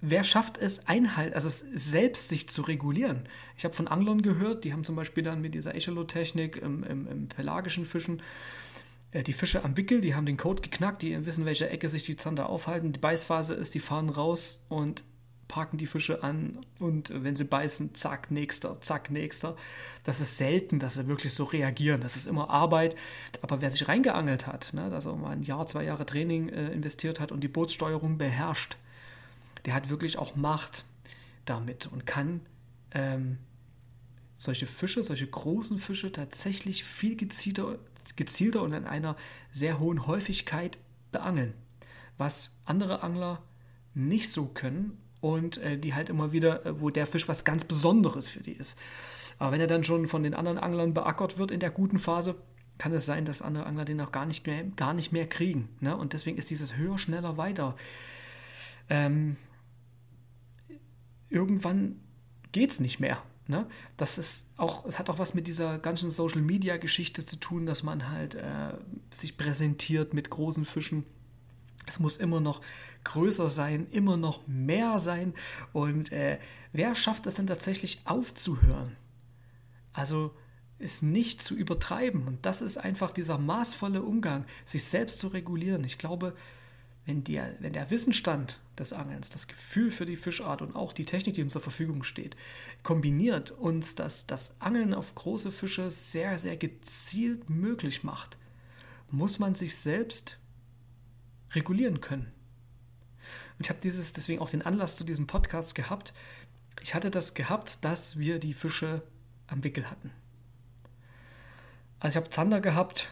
wer 0.00 0.24
schafft 0.24 0.58
es, 0.58 0.86
Einhalt, 0.86 1.34
also 1.34 1.48
es 1.48 1.58
selbst 1.58 2.28
sich 2.28 2.48
zu 2.48 2.62
regulieren? 2.62 3.24
Ich 3.56 3.64
habe 3.64 3.74
von 3.74 3.88
Anglern 3.88 4.22
gehört, 4.22 4.64
die 4.64 4.72
haben 4.72 4.84
zum 4.84 4.96
Beispiel 4.96 5.22
dann 5.22 5.40
mit 5.40 5.54
dieser 5.54 5.74
Echolot-Technik 5.74 6.56
im, 6.56 6.84
im, 6.84 7.06
im 7.06 7.28
pelagischen 7.28 7.84
Fischen 7.84 8.22
äh, 9.12 9.22
die 9.22 9.32
Fische 9.32 9.64
am 9.64 9.76
Wickel, 9.76 10.00
die 10.00 10.14
haben 10.14 10.26
den 10.26 10.36
Code 10.36 10.62
geknackt, 10.62 11.02
die 11.02 11.26
wissen, 11.26 11.44
welche 11.44 11.68
Ecke 11.68 11.88
sich 11.88 12.04
die 12.04 12.16
Zander 12.16 12.48
aufhalten. 12.48 12.92
Die 12.92 13.00
Beißphase 13.00 13.54
ist, 13.54 13.74
die 13.74 13.80
fahren 13.80 14.08
raus 14.08 14.62
und 14.68 15.04
parken 15.48 15.78
die 15.78 15.86
Fische 15.86 16.22
an 16.22 16.58
und 16.78 17.10
wenn 17.14 17.34
sie 17.34 17.44
beißen, 17.44 17.94
zack, 17.94 18.30
nächster, 18.30 18.80
zack, 18.82 19.10
nächster. 19.10 19.56
Das 20.04 20.20
ist 20.20 20.36
selten, 20.36 20.78
dass 20.78 20.94
sie 20.94 21.08
wirklich 21.08 21.32
so 21.32 21.44
reagieren. 21.44 22.02
Das 22.02 22.16
ist 22.16 22.26
immer 22.26 22.50
Arbeit. 22.50 22.96
Aber 23.40 23.62
wer 23.62 23.70
sich 23.70 23.88
reingeangelt 23.88 24.46
hat, 24.46 24.74
ne, 24.74 24.90
dass 24.90 25.06
er 25.06 25.16
mal 25.16 25.30
ein 25.30 25.42
Jahr, 25.42 25.66
zwei 25.66 25.84
Jahre 25.84 26.04
Training 26.04 26.50
äh, 26.50 26.68
investiert 26.72 27.18
hat 27.18 27.32
und 27.32 27.40
die 27.40 27.48
Bootssteuerung 27.48 28.18
beherrscht, 28.18 28.76
der 29.68 29.74
hat 29.74 29.90
wirklich 29.90 30.16
auch 30.16 30.34
Macht 30.34 30.86
damit 31.44 31.88
und 31.88 32.06
kann 32.06 32.40
ähm, 32.92 33.36
solche 34.34 34.66
Fische, 34.66 35.02
solche 35.02 35.26
großen 35.26 35.76
Fische 35.76 36.10
tatsächlich 36.10 36.84
viel 36.84 37.16
gezielter, 37.16 37.78
gezielter 38.16 38.62
und 38.62 38.72
in 38.72 38.86
einer 38.86 39.14
sehr 39.52 39.78
hohen 39.78 40.06
Häufigkeit 40.06 40.78
beangeln, 41.12 41.52
was 42.16 42.58
andere 42.64 43.02
Angler 43.02 43.42
nicht 43.92 44.32
so 44.32 44.46
können 44.46 44.96
und 45.20 45.58
äh, 45.58 45.76
die 45.76 45.92
halt 45.92 46.08
immer 46.08 46.32
wieder, 46.32 46.64
äh, 46.64 46.80
wo 46.80 46.88
der 46.88 47.06
Fisch 47.06 47.28
was 47.28 47.44
ganz 47.44 47.64
Besonderes 47.64 48.30
für 48.30 48.40
die 48.40 48.52
ist. 48.52 48.74
Aber 49.38 49.52
wenn 49.52 49.60
er 49.60 49.66
dann 49.66 49.84
schon 49.84 50.08
von 50.08 50.22
den 50.22 50.32
anderen 50.32 50.56
Anglern 50.56 50.94
beackert 50.94 51.36
wird 51.36 51.50
in 51.50 51.60
der 51.60 51.70
guten 51.70 51.98
Phase, 51.98 52.36
kann 52.78 52.94
es 52.94 53.04
sein, 53.04 53.26
dass 53.26 53.42
andere 53.42 53.66
Angler 53.66 53.84
den 53.84 54.00
auch 54.00 54.12
gar 54.12 54.24
nicht 54.24 54.46
mehr, 54.46 54.64
gar 54.76 54.94
nicht 54.94 55.12
mehr 55.12 55.28
kriegen. 55.28 55.68
Ne? 55.80 55.94
Und 55.94 56.14
deswegen 56.14 56.38
ist 56.38 56.48
dieses 56.48 56.74
höher, 56.74 56.96
schneller, 56.96 57.36
weiter. 57.36 57.76
Ähm, 58.88 59.36
irgendwann 61.30 62.00
geht 62.52 62.70
es 62.70 62.80
nicht 62.80 63.00
mehr. 63.00 63.22
Ne? 63.46 63.66
Das 63.96 64.18
ist 64.18 64.46
auch, 64.56 64.84
es 64.84 64.98
hat 64.98 65.08
auch 65.08 65.18
was 65.18 65.34
mit 65.34 65.46
dieser 65.46 65.78
ganzen 65.78 66.10
Social 66.10 66.42
Media 66.42 66.76
Geschichte 66.76 67.24
zu 67.24 67.36
tun, 67.36 67.64
dass 67.64 67.82
man 67.82 68.10
halt 68.10 68.34
äh, 68.34 68.74
sich 69.10 69.38
präsentiert 69.38 70.12
mit 70.12 70.28
großen 70.28 70.66
Fischen. 70.66 71.04
Es 71.86 71.98
muss 71.98 72.18
immer 72.18 72.40
noch 72.40 72.60
größer 73.04 73.48
sein, 73.48 73.86
immer 73.90 74.18
noch 74.18 74.46
mehr 74.46 74.98
sein. 74.98 75.32
Und 75.72 76.12
äh, 76.12 76.38
wer 76.72 76.94
schafft 76.94 77.26
es 77.26 77.36
denn 77.36 77.46
tatsächlich 77.46 78.02
aufzuhören? 78.04 78.96
Also 79.94 80.34
es 80.78 81.00
nicht 81.00 81.40
zu 81.40 81.56
übertreiben. 81.56 82.28
Und 82.28 82.44
das 82.44 82.60
ist 82.60 82.76
einfach 82.76 83.10
dieser 83.10 83.38
maßvolle 83.38 84.02
Umgang, 84.02 84.44
sich 84.66 84.84
selbst 84.84 85.18
zu 85.18 85.28
regulieren. 85.28 85.84
Ich 85.84 85.96
glaube, 85.96 86.36
wenn 87.08 87.24
der, 87.24 87.54
wenn 87.60 87.72
der 87.72 87.90
Wissensstand 87.90 88.60
des 88.78 88.92
Angelns, 88.92 89.30
das 89.30 89.48
Gefühl 89.48 89.90
für 89.90 90.04
die 90.04 90.14
Fischart 90.14 90.60
und 90.60 90.76
auch 90.76 90.92
die 90.92 91.06
Technik, 91.06 91.36
die 91.36 91.42
uns 91.42 91.54
zur 91.54 91.62
Verfügung 91.62 92.02
steht, 92.02 92.36
kombiniert 92.82 93.50
uns 93.50 93.94
das, 93.94 94.26
das 94.26 94.60
Angeln 94.60 94.92
auf 94.92 95.14
große 95.14 95.50
Fische 95.50 95.90
sehr, 95.90 96.38
sehr 96.38 96.58
gezielt 96.58 97.48
möglich 97.48 98.04
macht, 98.04 98.36
muss 99.10 99.38
man 99.38 99.54
sich 99.54 99.74
selbst 99.78 100.36
regulieren 101.52 102.02
können. 102.02 102.30
Und 103.56 103.64
ich 103.64 103.70
habe 103.70 103.80
dieses, 103.82 104.12
deswegen 104.12 104.42
auch 104.42 104.50
den 104.50 104.60
Anlass 104.60 104.96
zu 104.96 105.04
diesem 105.04 105.26
Podcast 105.26 105.74
gehabt. 105.74 106.12
Ich 106.82 106.94
hatte 106.94 107.10
das 107.10 107.32
gehabt, 107.32 107.82
dass 107.86 108.18
wir 108.18 108.38
die 108.38 108.52
Fische 108.52 109.00
am 109.46 109.64
Wickel 109.64 109.90
hatten. 109.90 110.10
Also 112.00 112.18
ich 112.18 112.22
habe 112.22 112.34
Zander 112.34 112.60
gehabt 112.60 113.08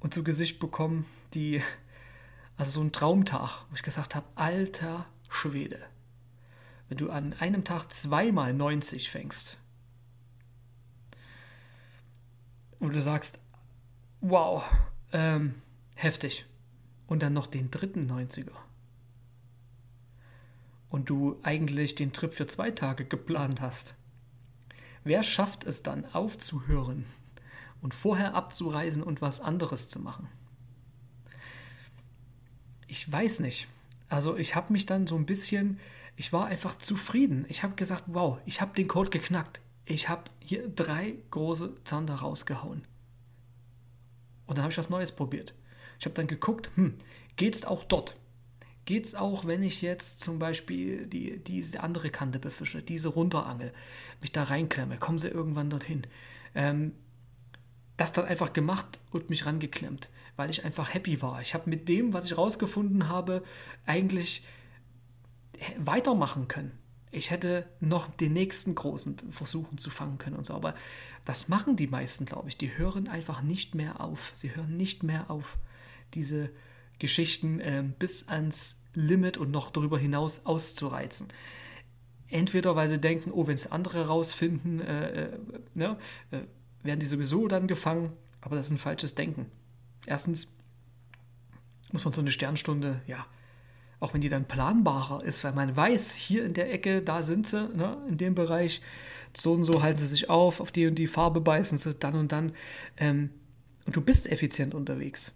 und 0.00 0.12
zu 0.12 0.24
Gesicht 0.24 0.58
bekommen, 0.58 1.06
die 1.32 1.62
also 2.56 2.70
so 2.70 2.80
ein 2.80 2.92
Traumtag, 2.92 3.64
wo 3.68 3.74
ich 3.74 3.82
gesagt 3.82 4.14
habe, 4.14 4.26
alter 4.34 5.06
Schwede, 5.28 5.80
wenn 6.88 6.98
du 6.98 7.10
an 7.10 7.34
einem 7.34 7.64
Tag 7.64 7.92
zweimal 7.92 8.54
90 8.54 9.10
fängst 9.10 9.58
und 12.78 12.94
du 12.94 13.02
sagst, 13.02 13.38
wow, 14.20 14.64
ähm, 15.12 15.54
heftig, 15.96 16.46
und 17.06 17.22
dann 17.22 17.32
noch 17.32 17.46
den 17.46 17.70
dritten 17.70 18.10
90er 18.10 18.52
und 20.88 21.10
du 21.10 21.38
eigentlich 21.42 21.94
den 21.94 22.12
Trip 22.12 22.32
für 22.32 22.46
zwei 22.46 22.70
Tage 22.70 23.04
geplant 23.04 23.60
hast, 23.60 23.94
wer 25.04 25.22
schafft 25.22 25.64
es 25.64 25.82
dann 25.82 26.04
aufzuhören 26.14 27.04
und 27.80 27.94
vorher 27.94 28.34
abzureisen 28.34 29.02
und 29.02 29.20
was 29.20 29.40
anderes 29.40 29.88
zu 29.88 30.00
machen? 30.00 30.28
Ich 32.86 33.10
weiß 33.10 33.40
nicht. 33.40 33.68
Also 34.08 34.36
ich 34.36 34.54
habe 34.54 34.72
mich 34.72 34.86
dann 34.86 35.06
so 35.06 35.16
ein 35.16 35.26
bisschen, 35.26 35.80
ich 36.16 36.32
war 36.32 36.46
einfach 36.46 36.78
zufrieden. 36.78 37.44
Ich 37.48 37.62
habe 37.62 37.74
gesagt, 37.74 38.04
wow, 38.06 38.38
ich 38.46 38.60
habe 38.60 38.74
den 38.74 38.88
Code 38.88 39.10
geknackt. 39.10 39.60
Ich 39.84 40.08
habe 40.08 40.24
hier 40.40 40.68
drei 40.68 41.14
große 41.30 41.74
Zander 41.84 42.16
rausgehauen. 42.16 42.82
Und 44.46 44.58
dann 44.58 44.62
habe 44.62 44.72
ich 44.72 44.78
was 44.78 44.90
Neues 44.90 45.12
probiert. 45.12 45.54
Ich 45.98 46.06
habe 46.06 46.14
dann 46.14 46.26
geguckt, 46.26 46.70
hm, 46.76 46.94
geht's 47.36 47.64
auch 47.64 47.84
dort? 47.84 48.16
Geht's 48.84 49.16
auch, 49.16 49.46
wenn 49.46 49.64
ich 49.64 49.82
jetzt 49.82 50.20
zum 50.20 50.38
Beispiel 50.38 51.06
die, 51.06 51.38
diese 51.38 51.82
andere 51.82 52.10
Kante 52.10 52.38
befische, 52.38 52.82
diese 52.82 53.08
runterangel, 53.08 53.72
mich 54.20 54.30
da 54.30 54.44
reinklemme, 54.44 54.98
kommen 54.98 55.18
sie 55.18 55.28
irgendwann 55.28 55.70
dorthin? 55.70 56.06
Ähm, 56.54 56.92
das 57.96 58.12
dann 58.12 58.26
einfach 58.26 58.52
gemacht 58.52 59.00
und 59.10 59.30
mich 59.30 59.46
rangeklemmt 59.46 60.08
weil 60.36 60.50
ich 60.50 60.64
einfach 60.64 60.92
happy 60.92 61.22
war. 61.22 61.40
Ich 61.40 61.54
habe 61.54 61.68
mit 61.68 61.88
dem, 61.88 62.12
was 62.12 62.26
ich 62.26 62.36
rausgefunden 62.36 63.08
habe, 63.08 63.42
eigentlich 63.86 64.44
weitermachen 65.78 66.48
können. 66.48 66.78
Ich 67.10 67.30
hätte 67.30 67.66
noch 67.80 68.08
den 68.08 68.34
nächsten 68.34 68.74
großen 68.74 69.16
versuchen 69.30 69.78
zu 69.78 69.90
fangen 69.90 70.18
können 70.18 70.36
und 70.36 70.44
so. 70.44 70.54
Aber 70.54 70.74
das 71.24 71.48
machen 71.48 71.76
die 71.76 71.86
meisten, 71.86 72.26
glaube 72.26 72.48
ich. 72.48 72.58
Die 72.58 72.76
hören 72.76 73.08
einfach 73.08 73.42
nicht 73.42 73.74
mehr 73.74 74.00
auf. 74.00 74.30
Sie 74.34 74.54
hören 74.54 74.76
nicht 74.76 75.02
mehr 75.02 75.30
auf, 75.30 75.56
diese 76.14 76.50
Geschichten 76.98 77.60
äh, 77.60 77.84
bis 77.98 78.28
ans 78.28 78.80
Limit 78.94 79.38
und 79.38 79.50
noch 79.50 79.70
darüber 79.70 79.98
hinaus 79.98 80.44
auszureizen. 80.44 81.28
Entweder 82.28 82.74
weil 82.74 82.88
sie 82.88 82.98
denken, 82.98 83.30
oh, 83.30 83.46
wenn 83.46 83.54
es 83.54 83.70
andere 83.70 84.08
rausfinden, 84.08 84.80
äh, 84.80 85.22
äh, 85.24 85.38
ne, 85.74 85.98
äh, 86.30 86.40
werden 86.82 87.00
die 87.00 87.06
sowieso 87.06 87.46
dann 87.48 87.66
gefangen. 87.66 88.12
Aber 88.40 88.56
das 88.56 88.66
ist 88.66 88.72
ein 88.72 88.78
falsches 88.78 89.14
Denken. 89.14 89.50
Erstens 90.06 90.48
muss 91.92 92.04
man 92.04 92.12
so 92.12 92.20
eine 92.20 92.30
Sternstunde, 92.30 93.02
ja, 93.06 93.26
auch 94.00 94.12
wenn 94.12 94.20
die 94.20 94.28
dann 94.28 94.44
planbarer 94.44 95.24
ist, 95.24 95.42
weil 95.44 95.52
man 95.52 95.76
weiß, 95.76 96.12
hier 96.14 96.44
in 96.44 96.54
der 96.54 96.72
Ecke, 96.72 97.02
da 97.02 97.22
sind 97.22 97.46
sie, 97.46 97.68
ne, 97.68 97.96
in 98.08 98.18
dem 98.18 98.34
Bereich, 98.34 98.82
so 99.34 99.52
und 99.52 99.64
so 99.64 99.82
halten 99.82 99.98
sie 99.98 100.06
sich 100.06 100.28
auf, 100.28 100.60
auf 100.60 100.70
die 100.70 100.86
und 100.86 100.96
die 100.96 101.06
Farbe 101.06 101.40
beißen 101.40 101.78
sie, 101.78 101.94
dann 101.94 102.14
und 102.14 102.32
dann. 102.32 102.52
Ähm, 102.96 103.30
und 103.86 103.96
du 103.96 104.00
bist 104.00 104.30
effizient 104.30 104.74
unterwegs. 104.74 105.32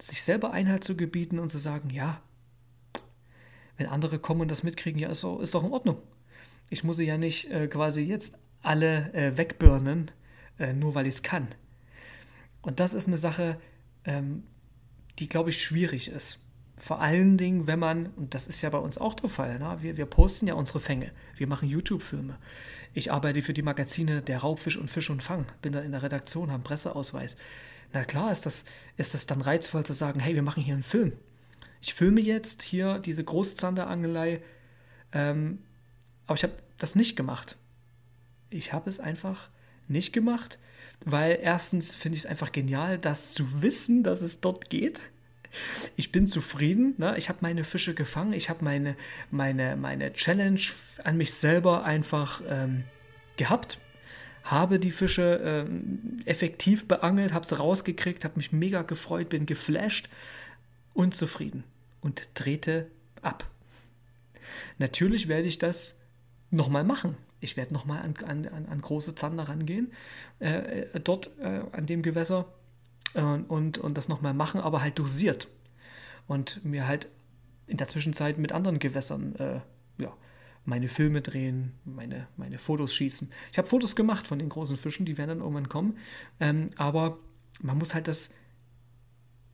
Sich 0.00 0.22
selber 0.22 0.52
Einhalt 0.52 0.84
zu 0.84 0.96
gebieten 0.96 1.38
und 1.38 1.50
zu 1.50 1.58
sagen, 1.58 1.90
ja, 1.90 2.20
wenn 3.76 3.86
andere 3.86 4.18
kommen 4.18 4.42
und 4.42 4.50
das 4.50 4.62
mitkriegen, 4.62 5.00
ja, 5.00 5.08
ist, 5.08 5.24
doch, 5.24 5.40
ist 5.40 5.54
doch 5.54 5.64
in 5.64 5.72
Ordnung. 5.72 5.98
Ich 6.68 6.84
muss 6.84 6.96
sie 6.96 7.06
ja 7.06 7.16
nicht 7.16 7.50
äh, 7.50 7.66
quasi 7.66 8.02
jetzt 8.02 8.36
alle 8.62 9.12
äh, 9.14 9.36
wegbirnen, 9.38 10.10
äh, 10.58 10.72
nur 10.72 10.94
weil 10.94 11.06
ich 11.06 11.14
es 11.14 11.22
kann. 11.22 11.48
Und 12.62 12.80
das 12.80 12.94
ist 12.94 13.06
eine 13.06 13.16
Sache, 13.16 13.58
ähm, 14.04 14.44
die, 15.18 15.28
glaube 15.28 15.50
ich, 15.50 15.62
schwierig 15.62 16.08
ist 16.08 16.38
Vor 16.76 17.00
allen 17.00 17.36
Dingen, 17.36 17.66
wenn 17.66 17.78
man, 17.78 18.06
und 18.16 18.34
das 18.34 18.46
ist 18.46 18.62
ja 18.62 18.70
bei 18.70 18.78
uns 18.78 18.96
auch 18.96 19.14
der 19.14 19.28
Fall, 19.28 19.58
ne? 19.58 19.78
wir, 19.80 19.96
wir 19.98 20.06
posten 20.06 20.46
ja 20.46 20.54
unsere 20.54 20.80
Fänge, 20.80 21.12
wir 21.36 21.46
machen 21.46 21.68
YouTube-Filme. 21.68 22.38
Ich 22.94 23.12
arbeite 23.12 23.42
für 23.42 23.52
die 23.52 23.62
Magazine 23.62 24.22
Der 24.22 24.38
Raubfisch 24.38 24.78
und 24.78 24.90
Fisch 24.90 25.10
und 25.10 25.22
Fang, 25.22 25.46
bin 25.60 25.72
da 25.72 25.80
in 25.80 25.92
der 25.92 26.02
Redaktion, 26.02 26.50
habe 26.50 26.62
Presseausweis. 26.62 27.36
Na 27.92 28.04
klar 28.04 28.32
ist 28.32 28.46
das, 28.46 28.64
ist 28.96 29.14
das 29.14 29.26
dann 29.26 29.42
reizvoll 29.42 29.84
zu 29.84 29.92
sagen, 29.92 30.20
hey, 30.20 30.34
wir 30.34 30.42
machen 30.42 30.62
hier 30.62 30.74
einen 30.74 30.82
Film. 30.82 31.12
Ich 31.82 31.94
filme 31.94 32.20
jetzt 32.20 32.62
hier 32.62 32.98
diese 32.98 33.24
Großzanderangelei, 33.24 34.42
ähm, 35.12 35.58
aber 36.26 36.36
ich 36.36 36.42
habe 36.44 36.54
das 36.78 36.94
nicht 36.94 37.16
gemacht. 37.16 37.56
Ich 38.48 38.72
habe 38.72 38.88
es 38.88 39.00
einfach 39.00 39.48
nicht 39.88 40.12
gemacht, 40.12 40.58
weil 41.04 41.38
erstens 41.42 41.94
finde 41.94 42.16
ich 42.16 42.24
es 42.24 42.30
einfach 42.30 42.52
genial, 42.52 42.98
das 42.98 43.32
zu 43.32 43.62
wissen, 43.62 44.02
dass 44.02 44.22
es 44.22 44.40
dort 44.40 44.70
geht 44.70 45.00
ich 45.96 46.12
bin 46.12 46.26
zufrieden. 46.26 46.94
Ne? 46.98 47.16
Ich 47.18 47.28
habe 47.28 47.38
meine 47.42 47.64
Fische 47.64 47.94
gefangen. 47.94 48.32
Ich 48.32 48.50
habe 48.50 48.64
meine, 48.64 48.96
meine, 49.30 49.76
meine 49.76 50.12
Challenge 50.12 50.60
an 51.02 51.16
mich 51.16 51.32
selber 51.32 51.84
einfach 51.84 52.42
ähm, 52.48 52.84
gehabt. 53.36 53.78
Habe 54.44 54.78
die 54.78 54.90
Fische 54.90 55.40
ähm, 55.44 56.18
effektiv 56.24 56.88
beangelt, 56.88 57.32
habe 57.32 57.46
sie 57.46 57.56
rausgekriegt, 57.56 58.24
habe 58.24 58.36
mich 58.36 58.52
mega 58.52 58.82
gefreut, 58.82 59.28
bin 59.28 59.46
geflasht 59.46 60.08
und 60.94 61.14
zufrieden 61.14 61.64
und 62.00 62.28
drehte 62.34 62.90
ab. 63.22 63.48
Natürlich 64.78 65.28
werde 65.28 65.46
ich 65.46 65.58
das 65.58 65.96
nochmal 66.50 66.84
machen. 66.84 67.16
Ich 67.40 67.56
werde 67.56 67.72
nochmal 67.72 68.02
an, 68.02 68.14
an, 68.26 68.66
an 68.66 68.80
große 68.80 69.14
Zander 69.14 69.44
rangehen, 69.44 69.92
äh, 70.40 70.82
äh, 70.82 71.00
dort 71.00 71.30
äh, 71.40 71.62
an 71.72 71.86
dem 71.86 72.02
Gewässer 72.02 72.46
und, 73.14 73.78
und 73.78 73.98
das 73.98 74.06
nochmal 74.06 74.34
machen, 74.34 74.60
aber 74.60 74.82
halt 74.82 74.96
dosiert. 74.98 75.48
Und 76.28 76.64
mir 76.64 76.86
halt 76.86 77.08
in 77.66 77.76
der 77.76 77.88
Zwischenzeit 77.88 78.38
mit 78.38 78.52
anderen 78.52 78.78
Gewässern 78.78 79.34
äh, 79.34 79.60
ja, 80.00 80.12
meine 80.64 80.88
Filme 80.88 81.22
drehen, 81.22 81.72
meine, 81.84 82.28
meine 82.36 82.58
Fotos 82.58 82.94
schießen. 82.94 83.30
Ich 83.50 83.58
habe 83.58 83.68
Fotos 83.68 83.96
gemacht 83.96 84.26
von 84.26 84.38
den 84.38 84.48
großen 84.48 84.76
Fischen, 84.76 85.06
die 85.06 85.18
werden 85.18 85.30
dann 85.30 85.40
irgendwann 85.40 85.68
kommen. 85.68 85.98
Ähm, 86.38 86.70
aber 86.76 87.18
man 87.62 87.78
muss 87.78 87.94
halt 87.94 88.08
das 88.08 88.30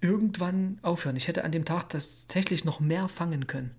irgendwann 0.00 0.78
aufhören. 0.82 1.16
Ich 1.16 1.28
hätte 1.28 1.44
an 1.44 1.52
dem 1.52 1.64
Tag 1.64 1.88
tatsächlich 1.88 2.64
noch 2.64 2.80
mehr 2.80 3.08
fangen 3.08 3.46
können. 3.46 3.74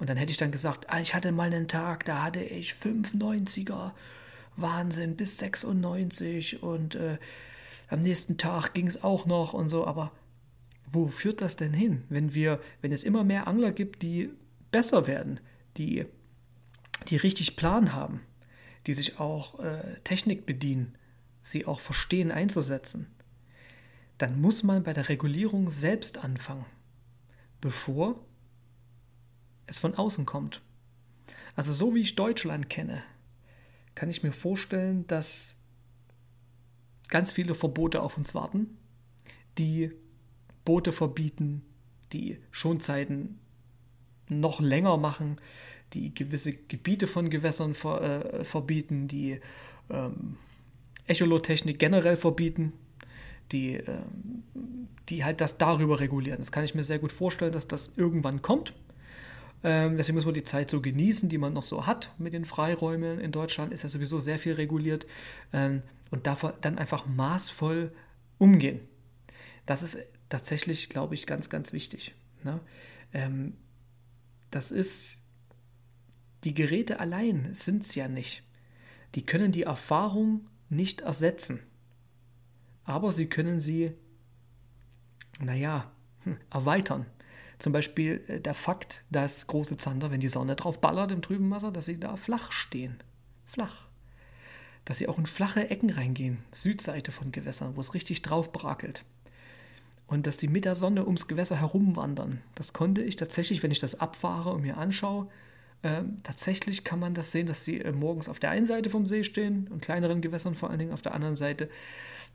Und 0.00 0.08
dann 0.08 0.16
hätte 0.16 0.32
ich 0.32 0.38
dann 0.38 0.50
gesagt, 0.50 0.86
ah, 0.88 0.98
ich 0.98 1.14
hatte 1.14 1.30
mal 1.30 1.52
einen 1.52 1.68
Tag, 1.68 2.06
da 2.06 2.22
hatte 2.22 2.42
ich 2.42 2.72
95er, 2.72 3.92
Wahnsinn, 4.56 5.14
bis 5.14 5.36
96 5.38 6.62
und 6.62 6.94
äh, 6.94 7.18
am 7.88 8.00
nächsten 8.00 8.38
Tag 8.38 8.72
ging 8.72 8.86
es 8.86 9.04
auch 9.04 9.26
noch 9.26 9.52
und 9.52 9.68
so, 9.68 9.86
aber 9.86 10.10
wo 10.90 11.08
führt 11.08 11.42
das 11.42 11.56
denn 11.56 11.74
hin, 11.74 12.02
wenn 12.08 12.34
wir, 12.34 12.60
wenn 12.80 12.92
es 12.92 13.04
immer 13.04 13.24
mehr 13.24 13.46
Angler 13.46 13.72
gibt, 13.72 14.00
die 14.00 14.30
besser 14.70 15.06
werden, 15.06 15.38
die, 15.76 16.06
die 17.08 17.16
richtig 17.16 17.56
Plan 17.56 17.92
haben, 17.92 18.22
die 18.86 18.94
sich 18.94 19.20
auch 19.20 19.60
äh, 19.60 20.00
Technik 20.02 20.46
bedienen, 20.46 20.96
sie 21.42 21.66
auch 21.66 21.80
verstehen 21.80 22.30
einzusetzen, 22.30 23.06
dann 24.16 24.40
muss 24.40 24.62
man 24.62 24.82
bei 24.82 24.94
der 24.94 25.10
Regulierung 25.10 25.70
selbst 25.70 26.24
anfangen, 26.24 26.66
bevor 27.60 28.24
es 29.70 29.78
von 29.78 29.94
außen 29.94 30.26
kommt. 30.26 30.60
Also 31.56 31.72
so 31.72 31.94
wie 31.94 32.00
ich 32.00 32.16
Deutschland 32.16 32.68
kenne, 32.68 33.02
kann 33.94 34.10
ich 34.10 34.22
mir 34.22 34.32
vorstellen, 34.32 35.06
dass 35.06 35.58
ganz 37.08 37.32
viele 37.32 37.54
Verbote 37.54 38.02
auf 38.02 38.16
uns 38.16 38.34
warten, 38.34 38.76
die 39.58 39.92
Boote 40.64 40.92
verbieten, 40.92 41.62
die 42.12 42.38
Schonzeiten 42.50 43.38
noch 44.28 44.60
länger 44.60 44.96
machen, 44.96 45.36
die 45.92 46.14
gewisse 46.14 46.52
Gebiete 46.52 47.06
von 47.06 47.30
Gewässern 47.30 47.74
ver, 47.74 48.02
äh, 48.02 48.44
verbieten, 48.44 49.08
die 49.08 49.40
ähm, 49.88 50.36
Echolotechnik 51.06 51.78
generell 51.78 52.16
verbieten, 52.16 52.72
die, 53.50 53.74
ähm, 53.74 54.44
die 55.08 55.24
halt 55.24 55.40
das 55.40 55.58
darüber 55.58 55.98
regulieren. 55.98 56.38
Das 56.38 56.52
kann 56.52 56.64
ich 56.64 56.76
mir 56.76 56.84
sehr 56.84 57.00
gut 57.00 57.10
vorstellen, 57.10 57.52
dass 57.52 57.66
das 57.66 57.92
irgendwann 57.96 58.42
kommt. 58.42 58.72
Ähm, 59.62 59.96
deswegen 59.96 60.16
muss 60.16 60.24
man 60.24 60.34
die 60.34 60.44
Zeit 60.44 60.70
so 60.70 60.80
genießen, 60.80 61.28
die 61.28 61.38
man 61.38 61.52
noch 61.52 61.62
so 61.62 61.86
hat 61.86 62.14
mit 62.18 62.32
den 62.32 62.44
Freiräumen. 62.44 63.18
In 63.18 63.32
Deutschland 63.32 63.72
ist 63.72 63.82
ja 63.82 63.88
sowieso 63.88 64.18
sehr 64.18 64.38
viel 64.38 64.54
reguliert 64.54 65.06
ähm, 65.52 65.82
und 66.10 66.26
davor 66.26 66.54
dann 66.60 66.78
einfach 66.78 67.06
maßvoll 67.06 67.92
umgehen. 68.38 68.80
Das 69.66 69.82
ist 69.82 69.98
tatsächlich, 70.28 70.88
glaube 70.88 71.14
ich, 71.14 71.26
ganz, 71.26 71.50
ganz 71.50 71.72
wichtig. 71.72 72.14
Ne? 72.42 72.60
Ähm, 73.12 73.54
das 74.50 74.72
ist, 74.72 75.20
die 76.44 76.54
Geräte 76.54 77.00
allein 77.00 77.54
sind 77.54 77.82
es 77.82 77.94
ja 77.94 78.08
nicht. 78.08 78.42
Die 79.14 79.26
können 79.26 79.52
die 79.52 79.64
Erfahrung 79.64 80.46
nicht 80.68 81.02
ersetzen. 81.02 81.60
Aber 82.84 83.12
sie 83.12 83.26
können 83.26 83.60
sie, 83.60 83.92
naja, 85.40 85.90
hm, 86.24 86.38
erweitern. 86.50 87.06
Zum 87.60 87.72
Beispiel 87.72 88.24
äh, 88.26 88.40
der 88.40 88.54
Fakt, 88.54 89.04
dass 89.10 89.46
große 89.46 89.76
Zander, 89.76 90.10
wenn 90.10 90.20
die 90.20 90.28
Sonne 90.28 90.56
drauf 90.56 90.80
ballert 90.80 91.12
im 91.12 91.22
trüben 91.22 91.48
Wasser, 91.50 91.70
dass 91.70 91.84
sie 91.84 92.00
da 92.00 92.16
flach 92.16 92.50
stehen. 92.50 92.96
Flach. 93.44 93.86
Dass 94.86 94.98
sie 94.98 95.06
auch 95.06 95.18
in 95.18 95.26
flache 95.26 95.70
Ecken 95.70 95.90
reingehen, 95.90 96.38
Südseite 96.52 97.12
von 97.12 97.30
Gewässern, 97.30 97.76
wo 97.76 97.80
es 97.80 97.94
richtig 97.94 98.22
drauf 98.22 98.50
brakelt. 98.50 99.04
Und 100.06 100.26
dass 100.26 100.38
sie 100.38 100.48
mit 100.48 100.64
der 100.64 100.74
Sonne 100.74 101.04
ums 101.04 101.28
Gewässer 101.28 101.60
herumwandern. 101.60 102.40
Das 102.56 102.72
konnte 102.72 103.02
ich 103.02 103.14
tatsächlich, 103.14 103.62
wenn 103.62 103.70
ich 103.70 103.78
das 103.78 104.00
abfahre 104.00 104.50
und 104.50 104.62
mir 104.62 104.78
anschaue, 104.78 105.28
äh, 105.82 106.02
tatsächlich 106.22 106.82
kann 106.82 106.98
man 106.98 107.14
das 107.14 107.30
sehen, 107.30 107.46
dass 107.46 107.64
sie 107.64 107.80
äh, 107.80 107.92
morgens 107.92 108.30
auf 108.30 108.40
der 108.40 108.50
einen 108.50 108.66
Seite 108.66 108.88
vom 108.88 109.04
See 109.04 109.22
stehen 109.22 109.68
und 109.68 109.82
kleineren 109.82 110.22
Gewässern 110.22 110.54
vor 110.54 110.70
allen 110.70 110.78
Dingen 110.78 110.92
auf 110.92 111.02
der 111.02 111.14
anderen 111.14 111.36
Seite 111.36 111.68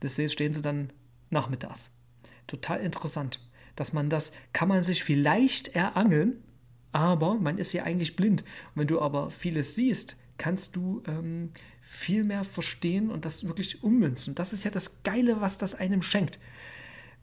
des 0.04 0.16
Sees 0.16 0.32
stehen 0.32 0.54
sie 0.54 0.62
dann 0.62 0.94
nachmittags. 1.32 1.90
Total 2.48 2.80
interessant 2.80 3.40
dass 3.76 3.94
man 3.94 4.10
das, 4.10 4.32
kann 4.54 4.68
man 4.68 4.84
sich 4.84 5.04
vielleicht 5.04 5.70
erangeln, 5.70 6.44
aber 6.92 7.36
man 7.36 7.58
ist 7.58 7.74
ja 7.74 7.84
eigentlich 7.84 8.16
blind. 8.16 8.42
Und 8.42 8.82
wenn 8.82 8.88
du 8.88 9.02
aber 9.02 9.30
vieles 9.30 9.76
siehst, 9.76 10.18
kannst 10.38 10.76
du 10.76 11.04
ähm, 11.08 11.52
viel 11.82 12.24
mehr 12.24 12.44
verstehen 12.44 13.10
und 13.10 13.26
das 13.26 13.48
wirklich 13.48 13.84
ummünzen. 13.84 14.36
Das 14.36 14.54
ist 14.54 14.64
ja 14.64 14.72
das 14.72 15.04
Geile, 15.04 15.42
was 15.42 15.58
das 15.58 15.76
einem 15.76 16.02
schenkt. 16.02 16.40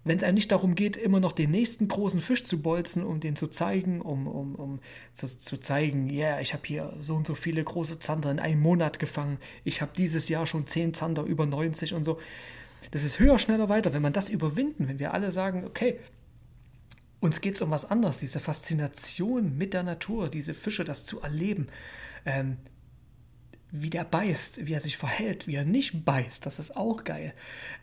Wenn 0.05 0.17
es 0.17 0.25
einem 0.25 0.35
nicht 0.35 0.51
darum 0.51 0.75
geht, 0.75 0.97
immer 0.97 1.21
noch 1.21 1.33
den 1.33 1.53
nächsten 1.53 1.87
großen 1.87 2.21
Fisch 2.21 2.43
zu 2.43 2.61
bolzen, 2.61 3.05
um 3.05 3.21
den 3.21 3.37
zu 3.37 3.47
zeigen, 3.47 4.01
um, 4.01 4.27
um, 4.27 4.55
um 4.57 4.81
zu, 5.13 5.27
zu 5.27 5.61
zeigen, 5.61 6.09
ja, 6.09 6.31
yeah, 6.31 6.41
ich 6.41 6.55
habe 6.55 6.65
hier 6.67 6.97
so 6.99 7.15
und 7.15 7.27
so 7.27 7.37
viele 7.37 7.63
große 7.63 8.01
Zander 8.01 8.31
in 8.31 8.41
einem 8.41 8.61
Monat 8.61 8.99
gefangen, 8.99 9.39
ich 9.63 9.81
habe 9.81 9.93
dieses 9.97 10.29
Jahr 10.29 10.47
schon 10.47 10.67
10 10.67 10.95
Zander 10.95 11.23
über 11.23 11.47
90 11.47 11.95
und 11.95 12.03
so. 12.03 12.19
Das 12.91 13.05
ist 13.05 13.21
höher, 13.21 13.39
schneller, 13.39 13.69
weiter. 13.69 13.93
Wenn 13.93 14.03
man 14.03 14.13
das 14.13 14.29
überwinden, 14.29 14.89
wenn 14.89 14.99
wir 14.99 15.15
alle 15.15 15.31
sagen, 15.31 15.65
okay, 15.65 16.01
uns 17.23 17.41
geht 17.41 17.55
es 17.55 17.63
um 17.63 17.71
was 17.71 17.89
anderes, 17.89 18.19
diese 18.19 18.41
Faszination 18.41 19.57
mit 19.57 19.75
der 19.75 19.85
Natur, 19.85 20.29
diese 20.29 20.55
Fische, 20.55 20.85
das 20.85 21.05
zu 21.05 21.21
erleben, 21.21 21.69
ähm, 22.27 22.57
wie 23.71 23.91
der 23.91 24.05
beißt, 24.05 24.67
wie 24.67 24.75
er 24.75 24.81
sich 24.81 24.97
verhält, 24.97 25.47
wie 25.47 25.55
er 25.55 25.65
nicht 25.65 26.05
beißt, 26.05 26.45
das 26.45 26.59
ist 26.59 26.77
auch 26.77 27.05
geil. 27.05 27.33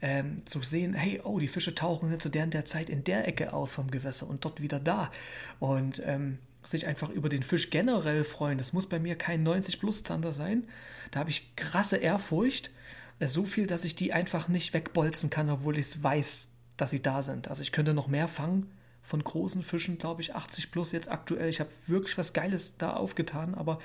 Ähm, 0.01 0.43
zu 0.45 0.61
sehen, 0.61 0.93
hey, 0.93 1.21
oh, 1.23 1.39
die 1.39 1.47
Fische 1.47 1.73
tauchen 1.73 2.19
zu 2.19 2.29
der 2.29 2.47
der 2.47 2.65
Zeit 2.65 2.89
in 2.89 3.05
der 3.05 3.27
Ecke 3.27 3.53
auf 3.53 3.71
vom 3.71 3.89
Gewässer 3.89 4.27
und 4.27 4.43
dort 4.43 4.61
wieder 4.61 4.79
da. 4.79 5.09
Und 5.59 6.01
ähm, 6.05 6.37
sich 6.63 6.85
einfach 6.85 7.09
über 7.09 7.29
den 7.29 7.41
Fisch 7.41 7.69
generell 7.69 8.25
freuen. 8.25 8.57
Das 8.57 8.73
muss 8.73 8.87
bei 8.87 8.99
mir 8.99 9.15
kein 9.15 9.47
90-Plus-Zander 9.47 10.33
sein. 10.33 10.67
Da 11.11 11.21
habe 11.21 11.29
ich 11.29 11.55
krasse 11.55 11.97
Ehrfurcht. 11.97 12.69
Äh, 13.19 13.27
so 13.27 13.45
viel, 13.45 13.65
dass 13.65 13.85
ich 13.85 13.95
die 13.95 14.11
einfach 14.11 14.49
nicht 14.49 14.73
wegbolzen 14.73 15.29
kann, 15.29 15.49
obwohl 15.49 15.77
ich 15.77 16.03
weiß, 16.03 16.49
dass 16.75 16.91
sie 16.91 17.01
da 17.01 17.23
sind. 17.23 17.47
Also 17.47 17.61
ich 17.61 17.71
könnte 17.71 17.93
noch 17.93 18.07
mehr 18.07 18.27
fangen, 18.27 18.69
von 19.09 19.23
großen 19.23 19.63
Fischen, 19.63 19.97
glaube 19.97 20.21
ich, 20.21 20.35
80 20.35 20.69
plus 20.69 20.91
jetzt 20.91 21.09
aktuell. 21.09 21.49
Ich 21.49 21.59
habe 21.59 21.71
wirklich 21.87 22.15
was 22.19 22.31
Geiles 22.31 22.75
da 22.77 22.93
aufgetan, 22.93 23.55
aber 23.55 23.79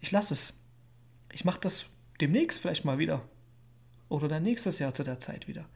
ich 0.00 0.12
lasse 0.12 0.34
es. 0.34 0.54
Ich 1.32 1.44
mache 1.44 1.60
das 1.60 1.86
demnächst 2.20 2.60
vielleicht 2.60 2.84
mal 2.84 2.98
wieder. 2.98 3.28
Oder 4.08 4.28
dann 4.28 4.44
nächstes 4.44 4.78
Jahr 4.78 4.94
zu 4.94 5.02
der 5.02 5.18
Zeit 5.18 5.48
wieder. 5.48 5.66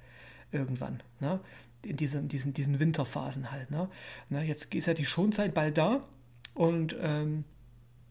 Irgendwann. 0.52 1.02
Ne? 1.18 1.40
In 1.84 1.96
diesen, 1.96 2.28
diesen, 2.28 2.54
diesen 2.54 2.78
Winterphasen 2.78 3.50
halt. 3.50 3.72
Ne? 3.72 3.90
Na, 4.28 4.40
jetzt 4.40 4.72
ist 4.72 4.86
ja 4.86 4.94
die 4.94 5.04
Schonzeit 5.04 5.52
bald 5.52 5.76
da. 5.76 6.06
Und 6.54 6.94
ähm, 7.00 7.42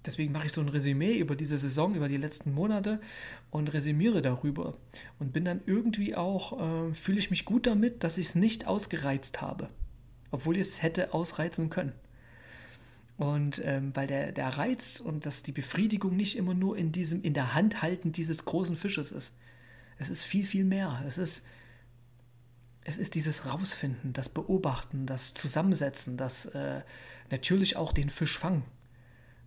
deswegen 0.06 0.34
mache 0.34 0.48
ich 0.48 0.52
so 0.52 0.60
ein 0.60 0.68
Resümee 0.68 1.18
über 1.20 1.38
diese 1.38 1.58
Saison, 1.58 1.96
über 1.96 2.10
die 2.10 2.18
letzten 2.18 2.54
Monate 2.54 3.00
und 3.50 3.72
resümiere 3.72 4.22
darüber. 4.22 4.74
Und 5.20 5.32
bin 5.32 5.46
dann 5.46 5.62
irgendwie 5.66 6.18
auch, 6.18 6.90
äh, 6.90 6.94
fühle 6.94 7.20
ich 7.20 7.30
mich 7.30 7.46
gut 7.46 7.66
damit, 7.66 8.04
dass 8.04 8.18
ich 8.18 8.28
es 8.28 8.36
nicht 8.36 8.68
ausgereizt 8.68 9.40
habe 9.40 9.70
obwohl 10.32 10.56
ich 10.56 10.62
es 10.62 10.82
hätte 10.82 11.14
ausreizen 11.14 11.70
können. 11.70 11.94
Und 13.18 13.62
ähm, 13.66 13.94
weil 13.96 14.08
der, 14.08 14.32
der 14.32 14.58
Reiz 14.58 15.02
und 15.02 15.26
das, 15.26 15.44
die 15.44 15.52
Befriedigung 15.52 16.16
nicht 16.16 16.38
immer 16.38 16.54
nur 16.54 16.78
in 16.78 16.92
diesem, 16.92 17.22
in 17.22 17.34
der 17.34 17.54
Hand 17.54 17.82
halten 17.82 18.14
dieses 18.14 18.46
großen 18.46 18.78
Fisches 18.78 19.12
ist. 19.12 19.34
Es 19.98 20.10
ist 20.10 20.24
viel, 20.24 20.46
viel 20.46 20.64
mehr. 20.64 21.04
Es 21.06 21.18
ist, 21.18 21.46
es 22.86 22.98
ist 22.98 23.16
dieses 23.16 23.46
Rausfinden, 23.46 24.14
das 24.14 24.30
Beobachten, 24.30 25.06
das 25.06 25.34
Zusammensetzen, 25.34 26.16
das 26.16 26.46
äh, 26.46 26.82
natürlich 27.30 27.76
auch 27.76 27.92
den 27.92 28.10
Fisch 28.10 28.38
fangen. 28.38 28.64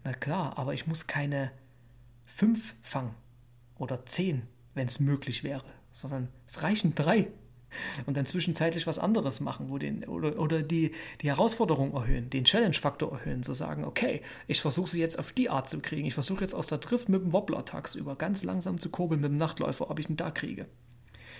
Na 0.04 0.12
klar, 0.12 0.58
aber 0.58 0.74
ich 0.74 0.86
muss 0.86 1.06
keine 1.06 1.50
fünf 2.26 2.74
fangen 2.82 3.14
oder 3.78 4.04
zehn, 4.04 4.42
wenn 4.74 4.88
es 4.88 5.00
möglich 5.00 5.44
wäre, 5.44 5.64
sondern 5.92 6.28
es 6.46 6.62
reichen 6.62 6.94
drei 6.94 7.28
und 8.06 8.16
dann 8.16 8.26
zwischenzeitlich 8.26 8.86
was 8.86 8.98
anderes 8.98 9.40
machen 9.40 9.68
wo 9.68 9.78
den, 9.78 10.04
oder, 10.04 10.38
oder 10.38 10.62
die, 10.62 10.92
die 11.20 11.28
Herausforderung 11.28 11.94
erhöhen, 11.94 12.30
den 12.30 12.44
Challenge-Faktor 12.44 13.12
erhöhen, 13.12 13.42
zu 13.42 13.52
sagen, 13.52 13.84
okay, 13.84 14.22
ich 14.46 14.60
versuche 14.60 14.90
sie 14.90 15.00
jetzt 15.00 15.18
auf 15.18 15.32
die 15.32 15.50
Art 15.50 15.68
zu 15.68 15.80
kriegen. 15.80 16.06
Ich 16.06 16.14
versuche 16.14 16.42
jetzt 16.42 16.54
aus 16.54 16.66
der 16.66 16.78
Drift 16.78 17.08
mit 17.08 17.22
dem 17.22 17.32
Wobbler 17.32 17.64
tagsüber 17.64 18.16
ganz 18.16 18.42
langsam 18.44 18.78
zu 18.78 18.90
kurbeln 18.90 19.20
mit 19.20 19.30
dem 19.30 19.36
Nachtläufer, 19.36 19.90
ob 19.90 19.98
ich 19.98 20.08
ihn 20.08 20.16
da 20.16 20.30
kriege. 20.30 20.66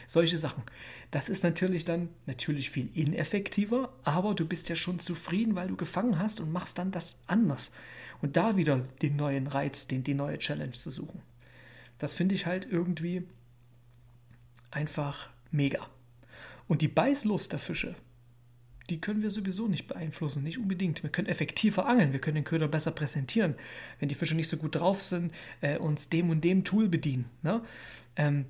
Solche 0.07 0.39
Sachen. 0.39 0.63
Das 1.11 1.29
ist 1.29 1.43
natürlich 1.43 1.85
dann 1.85 2.09
natürlich 2.27 2.71
viel 2.71 2.91
ineffektiver, 2.95 3.93
aber 4.03 4.35
du 4.35 4.47
bist 4.47 4.69
ja 4.69 4.77
schon 4.77 4.99
zufrieden, 4.99 5.55
weil 5.55 5.69
du 5.69 5.77
gefangen 5.77 6.19
hast 6.19 6.41
und 6.41 6.53
machst 6.53 6.79
dann 6.79 6.91
das 6.91 7.17
anders. 7.27 7.71
Und 8.21 8.37
da 8.37 8.57
wieder 8.57 8.81
den 9.03 9.17
neuen 9.17 9.47
Reiz, 9.47 9.87
den, 9.87 10.05
die 10.05 10.15
neue 10.15 10.39
Challenge 10.39 10.73
zu 10.73 10.91
suchen. 10.91 11.23
Das 11.99 12.15
finde 12.15 12.35
ich 12.35 12.47
halt 12.47 12.67
irgendwie 12.71 13.27
einfach 14.71 15.31
mega. 15.51 15.89
Und 16.73 16.81
die 16.81 16.89
Beißlust 16.89 17.53
der 17.53 17.59
Fische, 17.59 17.95
die 18.89 18.99
können 18.99 19.21
wir 19.21 19.31
sowieso 19.31 19.69
nicht 19.69 19.87
beeinflussen, 19.89 20.43
nicht 20.43 20.57
unbedingt. 20.57 21.03
Wir 21.03 21.11
können 21.11 21.29
effektiver 21.29 21.85
angeln, 21.85 22.15
wir 22.15 22.19
können 22.19 22.37
den 22.37 22.45
Köder 22.45 22.67
besser 22.67 22.93
präsentieren, 22.93 23.57
wenn 23.99 24.09
die 24.09 24.15
Fische 24.15 24.35
nicht 24.35 24.49
so 24.49 24.57
gut 24.57 24.77
drauf 24.77 25.03
sind, 25.03 25.35
äh, 25.61 25.77
uns 25.77 26.09
dem 26.09 26.31
und 26.31 26.43
dem 26.43 26.65
Tool 26.65 26.89
bedienen. 26.89 27.27
Ne? 27.43 27.61
Ähm, 28.17 28.47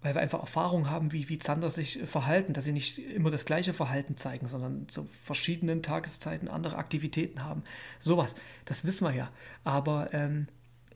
weil 0.00 0.14
wir 0.14 0.20
einfach 0.20 0.38
Erfahrung 0.38 0.88
haben, 0.90 1.10
wie, 1.10 1.28
wie 1.28 1.40
Zander 1.40 1.68
sich 1.70 1.98
verhalten, 2.04 2.52
dass 2.52 2.66
sie 2.66 2.72
nicht 2.72 3.00
immer 3.00 3.32
das 3.32 3.46
gleiche 3.46 3.72
Verhalten 3.72 4.16
zeigen, 4.16 4.46
sondern 4.46 4.88
zu 4.88 5.08
verschiedenen 5.24 5.82
Tageszeiten 5.82 6.46
andere 6.46 6.76
Aktivitäten 6.76 7.42
haben. 7.42 7.64
Sowas, 7.98 8.36
das 8.64 8.84
wissen 8.84 9.04
wir 9.04 9.12
ja. 9.12 9.32
Aber 9.64 10.14
ähm, 10.14 10.46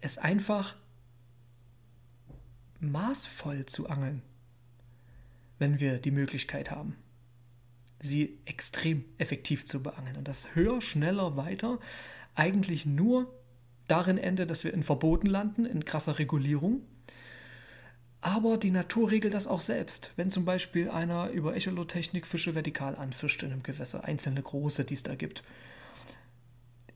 es 0.00 0.18
einfach 0.18 0.76
maßvoll 2.78 3.66
zu 3.66 3.88
angeln, 3.88 4.22
wenn 5.60 5.78
wir 5.78 5.98
die 5.98 6.10
Möglichkeit 6.10 6.70
haben, 6.70 6.96
sie 8.00 8.40
extrem 8.46 9.04
effektiv 9.18 9.66
zu 9.66 9.82
beangeln. 9.82 10.16
Und 10.16 10.26
das 10.26 10.54
höher, 10.54 10.80
schneller, 10.80 11.36
weiter 11.36 11.78
eigentlich 12.34 12.86
nur 12.86 13.32
darin 13.86 14.18
endet, 14.18 14.50
dass 14.50 14.64
wir 14.64 14.72
in 14.72 14.82
Verboten 14.82 15.26
landen, 15.26 15.66
in 15.66 15.84
krasser 15.84 16.18
Regulierung. 16.18 16.82
Aber 18.22 18.58
die 18.58 18.70
Natur 18.70 19.10
regelt 19.10 19.34
das 19.34 19.46
auch 19.46 19.60
selbst. 19.60 20.12
Wenn 20.16 20.30
zum 20.30 20.44
Beispiel 20.44 20.90
einer 20.90 21.30
über 21.30 21.54
Echolotechnik 21.56 22.26
Fische 22.26 22.54
vertikal 22.54 22.96
anfischt 22.96 23.42
in 23.42 23.52
einem 23.52 23.62
Gewässer, 23.62 24.04
einzelne 24.04 24.42
große, 24.42 24.84
die 24.84 24.94
es 24.94 25.02
da 25.02 25.14
gibt, 25.14 25.42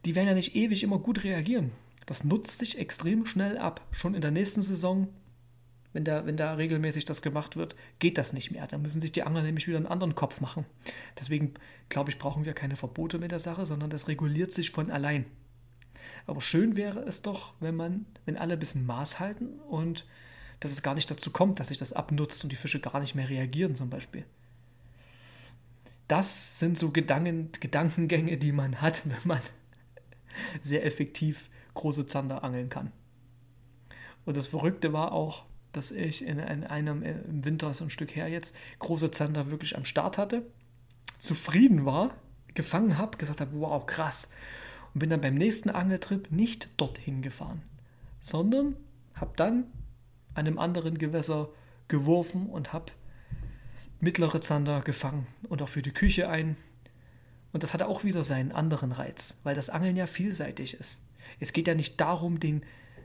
die 0.05 0.15
werden 0.15 0.29
ja 0.29 0.35
nicht 0.35 0.55
ewig 0.55 0.83
immer 0.83 0.99
gut 0.99 1.25
reagieren. 1.25 1.73
Das 2.07 2.25
nutzt 2.25 2.59
sich 2.59 2.79
extrem 2.79 3.25
schnell 3.25 3.57
ab. 3.57 3.81
Schon 3.91 4.15
in 4.15 4.21
der 4.21 4.31
nächsten 4.31 4.63
Saison 4.63 5.09
wenn 5.95 6.05
da, 6.05 6.27
wenn 6.27 6.37
da 6.37 6.55
regelmäßig 6.55 7.07
das 7.07 7.23
gemacht 7.23 7.57
wird, 7.57 7.77
geht 8.01 8.19
das 8.19 8.33
nicht 8.33 8.51
mehr. 8.51 8.67
Da 8.67 8.77
müssen 8.77 9.01
sich 9.01 9.13
die 9.13 9.23
Angler 9.23 9.43
nämlich 9.43 9.69
wieder 9.69 9.79
einen 9.79 9.87
anderen 9.87 10.17
Kopf 10.17 10.41
machen. 10.41 10.67
Deswegen, 11.19 11.55
glaube 11.89 12.11
ich, 12.11 12.19
brauchen 12.19 12.45
wir 12.45 12.53
keine 12.53 12.77
Verbote 12.77 13.19
mit 13.19 13.31
der 13.31 13.39
Sache, 13.39 13.65
sondern 13.65 13.91
das 13.91 14.09
reguliert 14.09 14.53
sich 14.53 14.73
von 14.73 14.91
allein. 14.91 15.25
Aber 16.27 16.41
schön 16.41 16.77
wäre 16.77 16.99
es 17.01 17.23
doch, 17.23 17.55
wenn 17.61 17.77
man, 17.77 18.07
wenn 18.27 18.37
alle 18.37 18.55
ein 18.55 18.59
bisschen 18.59 18.85
Maß 18.85 19.21
halten 19.21 19.61
und 19.61 20.05
dass 20.59 20.73
es 20.73 20.83
gar 20.83 20.95
nicht 20.95 21.11
dazu 21.11 21.31
kommt, 21.31 21.61
dass 21.61 21.69
sich 21.69 21.79
das 21.79 21.93
abnutzt 21.93 22.43
und 22.43 22.51
die 22.51 22.57
Fische 22.57 22.81
gar 22.81 22.99
nicht 22.99 23.15
mehr 23.15 23.29
reagieren, 23.29 23.77
zum 23.77 23.89
Beispiel. 23.89 24.25
Das 26.09 26.59
sind 26.59 26.77
so 26.77 26.91
Gedanken, 26.91 27.51
Gedankengänge, 27.61 28.37
die 28.37 28.53
man 28.53 28.81
hat, 28.81 29.03
wenn 29.09 29.17
man 29.25 29.41
sehr 30.61 30.85
effektiv 30.85 31.51
große 31.75 32.07
Zander 32.07 32.43
angeln 32.43 32.69
kann. 32.69 32.91
Und 34.25 34.37
das 34.37 34.49
Verrückte 34.49 34.93
war 34.93 35.13
auch, 35.13 35.45
dass 35.77 35.91
ich 35.91 36.25
in, 36.25 36.39
in 36.39 36.65
einem 36.65 37.03
äh, 37.03 37.13
im 37.13 37.45
Winter 37.45 37.73
so 37.75 37.85
ein 37.85 37.91
Stück 37.91 38.15
her 38.17 38.29
jetzt 38.29 38.55
große 38.79 39.11
Zander 39.11 39.51
wirklich 39.51 39.77
am 39.77 39.85
Start 39.85 40.19
hatte, 40.19 40.47
zufrieden 41.19 41.85
war, 41.85 42.15
gefangen 42.55 42.99
habe, 42.99 43.19
gesagt 43.19 43.41
habe, 43.41 43.51
wow, 43.55 43.85
krass. 43.85 44.29
Und 44.93 45.01
bin 45.01 45.11
dann 45.11 45.21
beim 45.21 45.35
nächsten 45.35 45.71
Angeltrip 45.71 46.31
nicht 46.31 46.69
dorthin 46.77 47.23
gefahren, 47.23 47.63
sondern 48.21 48.77
habe 49.15 49.33
dann 49.37 49.65
an 50.35 50.47
einem 50.47 50.59
anderen 50.59 50.99
Gewässer 50.99 51.49
geworfen 51.89 52.47
und 52.47 52.73
habe 52.73 52.93
mittlere 54.01 54.41
Zander 54.41 54.81
gefangen 54.83 55.27
und 55.49 55.63
auch 55.63 55.69
für 55.69 55.83
die 55.83 55.93
Küche 55.93 56.29
ein. 56.29 56.57
Und 57.53 57.63
das 57.63 57.73
hatte 57.73 57.89
auch 57.89 58.05
wieder 58.05 58.25
seinen 58.25 58.53
anderen 58.53 58.93
Reiz, 58.93 59.37
weil 59.45 59.55
das 59.55 59.71
Angeln 59.71 59.97
ja 59.97 60.07
vielseitig 60.07 60.75
ist. 60.75 61.01
Es 61.41 61.53
geht 61.53 61.67
ja 61.67 61.75
nicht 61.75 62.01
darum, 62.01 62.41
den 62.41 62.65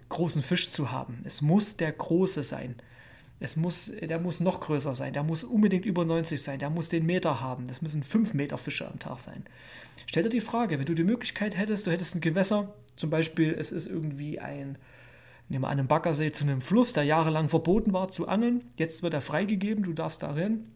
großen 0.09 0.41
Fisch 0.41 0.69
zu 0.69 0.91
haben. 0.91 1.21
Es 1.23 1.41
muss 1.41 1.77
der 1.77 1.91
große 1.91 2.43
sein. 2.43 2.75
Es 3.39 3.55
muss, 3.55 3.91
der 4.01 4.19
muss 4.19 4.39
noch 4.39 4.59
größer 4.59 4.95
sein. 4.95 5.13
Der 5.13 5.23
muss 5.23 5.43
unbedingt 5.43 5.85
über 5.85 6.03
90 6.03 6.41
sein. 6.41 6.59
Der 6.59 6.69
muss 6.69 6.89
den 6.89 7.05
Meter 7.05 7.39
haben. 7.39 7.67
Das 7.67 7.81
müssen 7.81 8.03
5 8.03 8.33
Meter 8.33 8.57
Fische 8.57 8.87
am 8.87 8.99
Tag 8.99 9.19
sein. 9.19 9.45
Stell 10.07 10.23
dir 10.23 10.29
die 10.29 10.41
Frage, 10.41 10.77
wenn 10.79 10.85
du 10.85 10.95
die 10.95 11.03
Möglichkeit 11.03 11.55
hättest, 11.55 11.87
du 11.87 11.91
hättest 11.91 12.15
ein 12.15 12.21
Gewässer, 12.21 12.73
zum 12.95 13.09
Beispiel, 13.09 13.55
es 13.57 13.71
ist 13.71 13.85
irgendwie 13.85 14.39
ein, 14.39 14.77
nehmen 15.47 15.63
wir 15.63 15.67
an 15.67 15.79
einem 15.79 15.87
Baggersee 15.87 16.31
zu 16.31 16.43
einem 16.43 16.61
Fluss, 16.61 16.93
der 16.93 17.03
jahrelang 17.03 17.47
verboten 17.47 17.93
war 17.93 18.09
zu 18.09 18.27
angeln. 18.27 18.65
Jetzt 18.75 19.03
wird 19.03 19.13
er 19.13 19.21
freigegeben, 19.21 19.83
du 19.83 19.93
darfst 19.93 20.23
da 20.23 20.31
rein. 20.31 20.71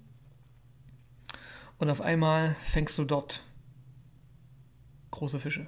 Und 1.79 1.89
auf 1.89 1.99
einmal 1.99 2.55
fängst 2.61 2.97
du 2.97 3.03
dort 3.03 3.43
große 5.11 5.39
Fische. 5.39 5.67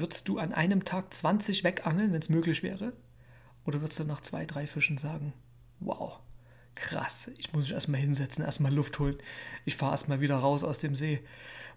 Würdest 0.00 0.28
du 0.28 0.38
an 0.38 0.52
einem 0.52 0.84
Tag 0.84 1.12
20 1.12 1.64
wegangeln, 1.64 2.12
wenn 2.12 2.20
es 2.20 2.28
möglich 2.28 2.62
wäre? 2.62 2.92
Oder 3.64 3.80
würdest 3.80 3.98
du 3.98 4.04
nach 4.04 4.20
zwei, 4.20 4.46
drei 4.46 4.66
Fischen 4.66 4.96
sagen, 4.96 5.32
wow, 5.80 6.20
krass, 6.76 7.30
ich 7.36 7.52
muss 7.52 7.64
mich 7.64 7.72
erstmal 7.72 8.00
hinsetzen, 8.00 8.44
erstmal 8.44 8.72
Luft 8.72 8.98
holen, 9.00 9.18
ich 9.64 9.74
fahre 9.74 9.92
erstmal 9.92 10.20
wieder 10.20 10.36
raus 10.36 10.62
aus 10.62 10.78
dem 10.78 10.94
See, 10.94 11.20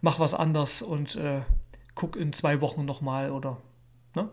mach 0.01 0.19
was 0.19 0.35
anders 0.35 0.83
und 0.83 1.15
äh, 1.15 1.41
guck 1.95 2.15
in 2.15 2.31
zwei 2.31 2.61
Wochen 2.61 2.85
nochmal 2.85 3.31
oder, 3.31 3.59
ne? 4.15 4.29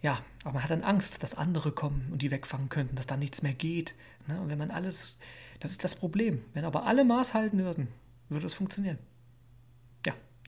Ja, 0.00 0.22
aber 0.44 0.54
man 0.54 0.62
hat 0.62 0.70
dann 0.70 0.84
Angst, 0.84 1.22
dass 1.24 1.34
andere 1.34 1.72
kommen 1.72 2.08
und 2.12 2.22
die 2.22 2.30
wegfangen 2.30 2.68
könnten, 2.68 2.94
dass 2.94 3.06
da 3.06 3.16
nichts 3.16 3.42
mehr 3.42 3.54
geht. 3.54 3.94
Ne? 4.26 4.38
Und 4.38 4.50
wenn 4.50 4.58
man 4.58 4.70
alles, 4.70 5.18
das 5.60 5.70
ist 5.70 5.82
das 5.82 5.94
Problem. 5.94 6.44
Wenn 6.52 6.66
aber 6.66 6.84
alle 6.84 7.04
Maß 7.04 7.32
halten 7.32 7.58
würden, 7.64 7.88
würde 8.28 8.46
es 8.46 8.52
funktionieren 8.52 8.98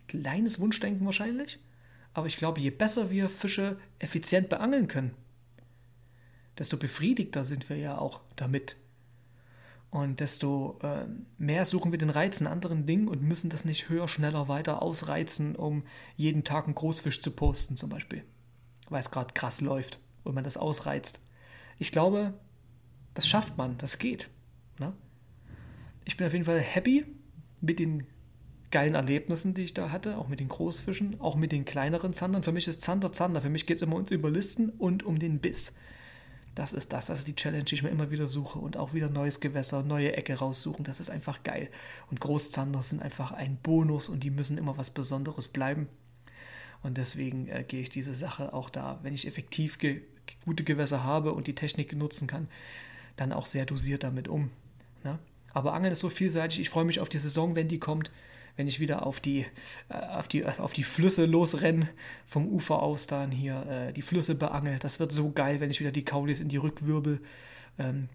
kleines 0.09 0.61
Wunschdenken 0.61 1.05
wahrscheinlich. 1.07 1.59
Aber 2.15 2.27
ich 2.27 2.37
glaube, 2.37 2.61
je 2.61 2.71
besser 2.71 3.11
wir 3.11 3.29
Fische 3.29 3.79
effizient 3.99 4.49
beangeln 4.49 4.89
können, 4.89 5.15
desto 6.59 6.77
befriedigter 6.77 7.45
sind 7.45 7.69
wir 7.69 7.77
ja 7.77 7.99
auch 7.99 8.21
damit. 8.37 8.77
Und 9.91 10.21
desto 10.21 10.79
äh, 10.83 11.07
mehr 11.39 11.65
suchen 11.65 11.93
wir 11.93 11.99
den 11.99 12.11
Reiz 12.11 12.41
in 12.41 12.47
anderen 12.47 12.87
Dingen 12.87 13.09
und 13.09 13.23
müssen 13.23 13.51
das 13.51 13.65
nicht 13.65 13.89
höher, 13.89 14.09
schneller, 14.09 14.49
weiter 14.49 14.83
ausreizen, 14.83 15.57
um 15.57 15.85
jeden 16.17 16.45
Tag 16.45 16.65
einen 16.65 16.75
Großfisch 16.75 17.23
zu 17.23 17.31
posten, 17.31 17.77
zum 17.77 17.91
Beispiel. 17.91 18.25
Weil 18.89 19.01
es 19.01 19.11
gerade 19.11 19.33
krass 19.33 19.61
läuft 19.61 19.99
und 20.25 20.35
man 20.35 20.45
das 20.45 20.57
ausreizt. 20.57 21.21
Ich 21.79 21.93
glaube, 21.93 22.35
das 23.15 23.29
schafft 23.29 23.57
man, 23.57 23.79
das 23.79 23.99
geht. 23.99 24.29
Ne? 24.79 24.93
Ich 26.05 26.17
bin 26.17 26.27
auf 26.27 26.33
jeden 26.33 26.45
Fall 26.45 26.61
happy 26.61 27.07
mit 27.61 27.79
den 27.79 28.07
geilen 28.71 28.95
Erlebnissen, 28.95 29.55
die 29.55 29.63
ich 29.63 29.75
da 29.75 29.91
hatte, 29.91 30.19
auch 30.19 30.29
mit 30.29 30.41
den 30.41 30.49
Großfischen, 30.49 31.21
auch 31.21 31.37
mit 31.37 31.53
den 31.53 31.65
kleineren 31.65 32.13
Zandern. 32.13 32.43
Für 32.43 32.53
mich 32.53 32.69
ist 32.69 32.81
Zander 32.81 33.13
Zander. 33.13 33.41
Für 33.41 33.51
mich 33.51 33.67
geht 33.67 33.77
es 33.77 33.83
immer 33.83 33.97
uns 33.97 34.11
über 34.11 34.31
Listen 34.31 34.71
und 34.71 35.05
um 35.05 35.19
den 35.19 35.39
Biss. 35.39 35.73
Das 36.55 36.73
ist 36.73 36.93
das, 36.93 37.07
das 37.07 37.19
ist 37.19 37.29
die 37.29 37.37
Challenge, 37.37 37.65
die 37.65 37.75
ich 37.75 37.83
mir 37.83 37.91
immer 37.91 38.11
wieder 38.11 38.27
suche 38.27 38.59
und 38.59 38.79
auch 38.79 38.95
wieder 38.95 39.11
neues 39.11 39.41
Gewässer, 39.41 39.83
neue 39.83 40.17
Ecke 40.17 40.35
raussuchen. 40.35 40.85
Das 40.85 41.01
ist 41.01 41.11
einfach 41.11 41.43
geil. 41.43 41.69
Und 42.11 42.19
Großzander 42.21 42.83
sind 42.83 43.03
einfach 43.03 43.31
ein 43.31 43.59
Bonus 43.63 44.09
und 44.09 44.25
die 44.25 44.31
müssen 44.31 44.57
immer 44.57 44.79
was 44.79 44.89
Besonderes 44.89 45.49
bleiben. 45.49 45.87
Und 46.83 46.97
deswegen 46.97 47.49
äh, 47.49 47.63
gehe 47.63 47.83
ich 47.83 47.91
diese 47.91 48.15
Sache 48.15 48.55
auch 48.55 48.71
da, 48.71 49.01
wenn 49.03 49.13
ich 49.13 49.27
effektiv 49.27 49.79
ge 49.79 50.03
gute 50.45 50.65
Gewässer 50.65 51.05
habe 51.05 51.35
und 51.35 51.47
die 51.47 51.55
Technik 51.55 51.95
nutzen 51.95 52.27
kann, 52.27 52.49
dann 53.15 53.33
auch 53.33 53.47
sehr 53.47 53.65
dosiert 53.65 54.03
damit 54.03 54.27
um. 54.27 54.51
Ne? 55.05 55.21
Aber 55.53 55.73
Angeln 55.73 55.93
ist 55.93 56.01
so 56.01 56.09
vielseitig. 56.09 56.59
Ich 56.59 56.69
freue 56.69 56.85
mich 56.85 56.99
auf 56.99 57.09
die 57.09 57.19
Saison, 57.19 57.55
wenn 57.55 57.69
die 57.69 57.79
kommt 57.79 58.11
wenn 58.57 58.69
ich 58.69 58.81
wieder 58.81 59.07
auf 59.07 59.21
die, 59.21 59.47
äh, 59.89 59.95
auf 59.95 60.29
die, 60.29 60.45
auf 60.45 60.73
die 60.73 60.83
Flüsse 60.83 61.27
losrenne, 61.27 61.89
vom 62.27 62.49
Ufer 62.49 62.83
aus 62.83 63.07
dann 63.07 63.31
hier 63.31 63.67
äh, 63.67 63.93
die 63.93 64.03
Flüsse 64.03 64.35
beangel. 64.35 64.79
Das 64.79 64.99
wird 64.99 65.13
so 65.13 65.31
geil, 65.31 65.61
wenn 65.61 65.71
ich 65.71 65.81
wieder 65.81 65.93
die 65.93 66.05
Kaulis 66.05 66.41
in 66.41 66.49
die 66.49 66.57
Rückwirbel 66.57 67.21
ähm, 67.79 68.09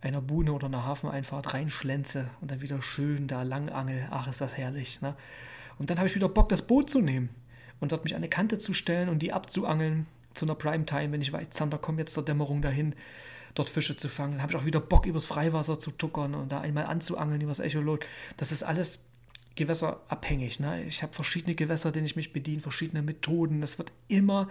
einer 0.00 0.20
Buhne 0.20 0.52
oder 0.52 0.66
einer 0.66 0.84
Hafeneinfahrt 0.84 1.54
reinschlenze 1.54 2.30
und 2.40 2.50
dann 2.50 2.60
wieder 2.60 2.80
schön 2.82 3.26
da 3.26 3.42
lang 3.42 3.68
angel. 3.68 4.06
Ach, 4.10 4.28
ist 4.28 4.40
das 4.40 4.56
herrlich. 4.56 5.00
Ne? 5.00 5.16
Und 5.78 5.90
dann 5.90 5.98
habe 5.98 6.08
ich 6.08 6.14
wieder 6.14 6.28
Bock, 6.28 6.48
das 6.48 6.62
Boot 6.62 6.90
zu 6.90 7.00
nehmen 7.00 7.30
und 7.80 7.92
dort 7.92 8.04
mich 8.04 8.14
an 8.14 8.18
eine 8.18 8.28
Kante 8.28 8.58
zu 8.58 8.72
stellen 8.72 9.08
und 9.08 9.20
die 9.20 9.32
abzuangeln 9.32 10.06
zu 10.34 10.46
einer 10.46 10.54
Primetime, 10.54 11.12
wenn 11.12 11.22
ich 11.22 11.32
weiß, 11.32 11.50
Zander 11.50 11.78
kommt 11.78 11.98
jetzt 11.98 12.14
zur 12.14 12.24
Dämmerung 12.24 12.60
dahin. 12.60 12.94
dort 13.54 13.70
Fische 13.70 13.96
zu 13.96 14.08
fangen. 14.08 14.32
Dann 14.32 14.42
habe 14.42 14.52
ich 14.52 14.58
auch 14.58 14.64
wieder 14.64 14.80
Bock, 14.80 15.06
übers 15.06 15.26
Freiwasser 15.26 15.78
zu 15.78 15.90
tuckern 15.92 16.34
und 16.34 16.50
da 16.52 16.60
einmal 16.60 16.86
anzuangeln 16.86 17.40
übers 17.40 17.60
Echolot. 17.60 18.04
Das 18.36 18.52
ist 18.52 18.62
alles 18.62 18.98
gewässerabhängig. 19.56 20.60
Ne? 20.60 20.84
Ich 20.84 21.02
habe 21.02 21.12
verschiedene 21.12 21.54
Gewässer, 21.54 21.92
denen 21.92 22.06
ich 22.06 22.16
mich 22.16 22.32
bediene, 22.32 22.60
verschiedene 22.60 23.02
Methoden. 23.02 23.60
Das 23.60 23.78
wird 23.78 23.92
immer, 24.08 24.48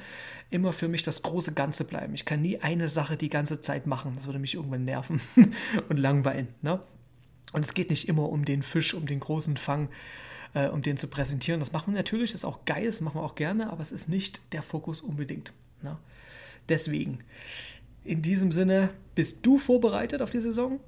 immer 0.49 0.73
für 0.73 0.87
mich 0.87 1.03
das 1.03 1.21
große 1.21 1.53
Ganze 1.53 1.85
bleiben. 1.85 2.13
Ich 2.13 2.25
kann 2.25 2.41
nie 2.41 2.59
eine 2.59 2.89
Sache 2.89 3.17
die 3.17 3.29
ganze 3.29 3.61
Zeit 3.61 3.87
machen. 3.87 4.13
Das 4.15 4.25
würde 4.25 4.39
mich 4.39 4.55
irgendwann 4.55 4.85
nerven 4.85 5.21
und 5.89 5.97
langweilen. 5.97 6.47
Ne? 6.61 6.79
Und 7.51 7.65
es 7.65 7.73
geht 7.73 7.89
nicht 7.89 8.07
immer 8.07 8.29
um 8.29 8.45
den 8.45 8.63
Fisch, 8.63 8.93
um 8.93 9.05
den 9.05 9.19
großen 9.19 9.57
Fang, 9.57 9.89
äh, 10.53 10.67
um 10.67 10.81
den 10.81 10.97
zu 10.97 11.07
präsentieren. 11.07 11.59
Das 11.59 11.71
machen 11.71 11.93
wir 11.93 11.97
natürlich, 11.97 12.31
das 12.31 12.41
ist 12.41 12.45
auch 12.45 12.65
geil, 12.65 12.85
das 12.85 13.01
machen 13.01 13.19
wir 13.19 13.23
auch 13.23 13.35
gerne, 13.35 13.71
aber 13.71 13.81
es 13.81 13.91
ist 13.91 14.09
nicht 14.09 14.41
der 14.53 14.63
Fokus 14.63 15.01
unbedingt. 15.01 15.53
Ne? 15.81 15.97
Deswegen, 16.69 17.19
in 18.03 18.21
diesem 18.21 18.51
Sinne, 18.51 18.89
bist 19.15 19.45
du 19.45 19.57
vorbereitet 19.57 20.21
auf 20.21 20.29
die 20.29 20.39
Saison? 20.39 20.79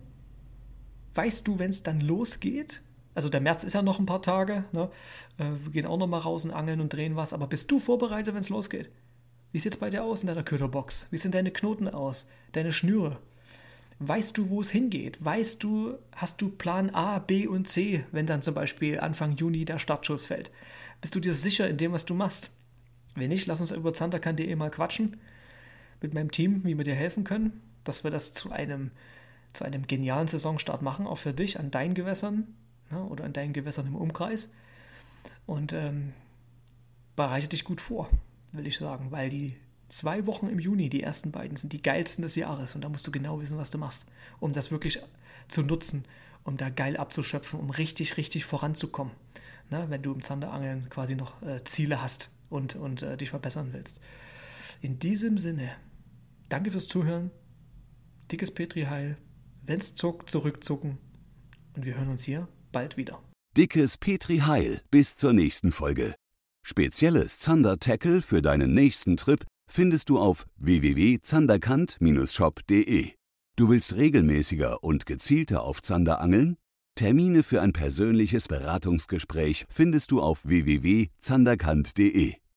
Weißt 1.14 1.48
du, 1.48 1.60
wenn 1.60 1.70
es 1.70 1.84
dann 1.84 2.02
losgeht? 2.02 2.82
Also 3.16 3.30
der 3.30 3.42
März 3.42 3.64
ist 3.64 3.74
ja 3.74 3.82
noch 3.82 4.00
ein 4.00 4.06
paar 4.06 4.22
Tage. 4.22 4.66
Ne? 4.74 4.90
Äh, 5.38 5.46
wir 5.64 5.72
gehen 5.72 5.86
auch 5.88 5.98
noch 5.98 6.08
mal 6.08 6.20
raus 6.20 6.46
und 6.46 6.52
angeln 6.52 6.82
und 6.82 6.94
drehen 6.94 7.16
was. 7.16 7.34
Aber 7.34 7.48
bist 7.48 7.72
du 7.72 7.80
vorbereitet, 7.80 8.36
wenn 8.36 8.42
es 8.42 8.50
losgeht? 8.50 8.92
Wie 9.54 9.60
sieht 9.60 9.74
es 9.74 9.80
bei 9.80 9.90
dir 9.90 10.04
aus 10.04 10.22
in 10.22 10.28
deiner 10.28 10.44
Köderbox? 10.44 11.08
Wie 11.12 11.18
sehen 11.18 11.32
deine 11.32 11.52
Knoten 11.52 11.88
aus? 11.88 12.28
Deine 12.52 12.74
Schnüre? 12.74 13.20
Weißt 14.00 14.38
du, 14.38 14.50
wo 14.50 14.60
es 14.60 14.70
hingeht? 14.70 15.24
Weißt 15.24 15.64
du, 15.64 15.98
hast 16.14 16.42
du 16.42 16.50
Plan 16.50 16.90
A, 16.90 17.20
B 17.20 17.48
und 17.48 17.66
C, 17.66 18.04
wenn 18.12 18.28
dann 18.28 18.42
zum 18.42 18.54
Beispiel 18.54 19.00
Anfang 19.00 19.38
Juni 19.38 19.64
der 19.64 19.80
Startschuss 19.80 20.26
fällt? 20.26 20.52
Bist 21.00 21.16
du 21.16 21.22
dir 21.22 21.34
sicher 21.34 21.70
in 21.70 21.78
dem, 21.78 21.94
was 21.94 22.04
du 22.04 22.14
machst? 22.14 22.52
Wenn 23.16 23.30
nicht, 23.30 23.48
lass 23.48 23.62
uns 23.62 23.72
über 23.72 23.94
zanderkan.de 23.94 24.54
mal 24.58 24.70
quatschen 24.70 25.16
mit 26.02 26.14
meinem 26.14 26.32
Team, 26.32 26.66
wie 26.66 26.78
wir 26.78 26.84
dir 26.84 26.96
helfen 26.96 27.24
können, 27.24 27.62
dass 27.86 28.04
wir 28.04 28.12
das 28.12 28.34
zu 28.34 28.52
einem, 28.52 28.92
zu 29.54 29.64
einem 29.64 29.88
genialen 29.88 30.28
Saisonstart 30.28 30.82
machen, 30.82 31.08
auch 31.08 31.18
für 31.18 31.34
dich 31.34 31.58
an 31.58 31.72
deinen 31.72 31.94
Gewässern 31.94 32.54
ne, 32.92 33.04
oder 33.04 33.24
an 33.24 33.34
deinen 33.34 33.54
Gewässern 33.54 33.88
im 33.88 33.96
Umkreis. 33.96 34.50
Und 35.46 35.74
ähm, 35.74 36.14
bereite 37.16 37.48
dich 37.48 37.64
gut 37.64 37.82
vor, 37.82 38.10
will 38.52 38.68
ich 38.68 38.78
sagen, 38.78 39.12
weil 39.12 39.30
die 39.30 39.56
zwei 39.90 40.26
Wochen 40.26 40.48
im 40.48 40.60
Juni, 40.60 40.90
die 40.90 41.04
ersten 41.04 41.32
beiden, 41.32 41.58
sind 41.58 41.74
die 41.74 41.82
geilsten 41.82 42.24
des 42.24 42.36
Jahres 42.36 42.76
und 42.76 42.82
da 42.82 42.90
musst 42.90 43.06
du 43.08 43.12
genau 43.12 43.42
wissen, 43.42 43.58
was 43.58 43.72
du 43.72 43.78
machst, 43.78 44.06
um 44.40 44.52
das 44.52 44.72
wirklich 44.72 45.00
zu 45.48 45.62
nutzen, 45.62 46.06
um 46.44 46.58
da 46.58 46.70
geil 46.70 46.98
abzuschöpfen, 46.98 47.60
um 47.60 47.70
richtig, 47.70 48.18
richtig 48.18 48.46
voranzukommen, 48.46 49.14
ne, 49.70 49.86
wenn 49.90 50.02
du 50.02 50.14
im 50.14 50.22
Zanderangeln 50.22 50.90
quasi 50.90 51.16
noch 51.16 51.42
äh, 51.42 51.64
Ziele 51.64 52.02
hast 52.02 52.30
und, 52.50 52.76
und 52.76 53.04
äh, 53.04 53.18
dich 53.18 53.30
verbessern 53.30 53.70
willst. 53.72 54.00
In 54.82 55.00
diesem 55.00 55.38
Sinne, 55.38 55.72
danke 56.50 56.72
fürs 56.72 56.88
Zuhören, 56.88 57.32
dickes 58.32 58.52
Petri 58.52 58.84
Heil, 58.84 59.18
wenn's 59.64 59.96
zuckt, 59.96 60.30
zurückzucken 60.30 60.98
und 61.76 61.86
wir 61.86 61.96
hören 61.96 62.10
uns 62.10 62.24
hier 62.24 62.48
bald 62.76 62.98
wieder. 62.98 63.24
Dickes 63.56 63.98
Petri 63.98 64.40
Heil, 64.40 64.82
bis 64.92 65.16
zur 65.16 65.32
nächsten 65.32 65.72
Folge. 65.72 66.14
Spezielles 66.62 67.40
Zander-Tackle 67.40 68.22
für 68.22 68.42
deinen 68.42 68.74
nächsten 68.74 69.16
Trip 69.16 69.46
findest 69.72 70.10
du 70.10 70.20
auf 70.20 70.46
www.zanderkant-shop.de. 70.58 73.12
Du 73.56 73.70
willst 73.70 73.96
regelmäßiger 73.96 74.84
und 74.84 75.06
gezielter 75.06 75.64
auf 75.64 75.82
Zander 75.82 76.20
angeln? 76.20 76.58
Termine 76.96 77.44
für 77.44 77.62
ein 77.62 77.72
persönliches 77.72 78.50
Beratungsgespräch 78.50 79.66
findest 79.70 80.12
du 80.12 80.22
auf 80.22 80.46
www.zanderkant.de. 80.46 82.36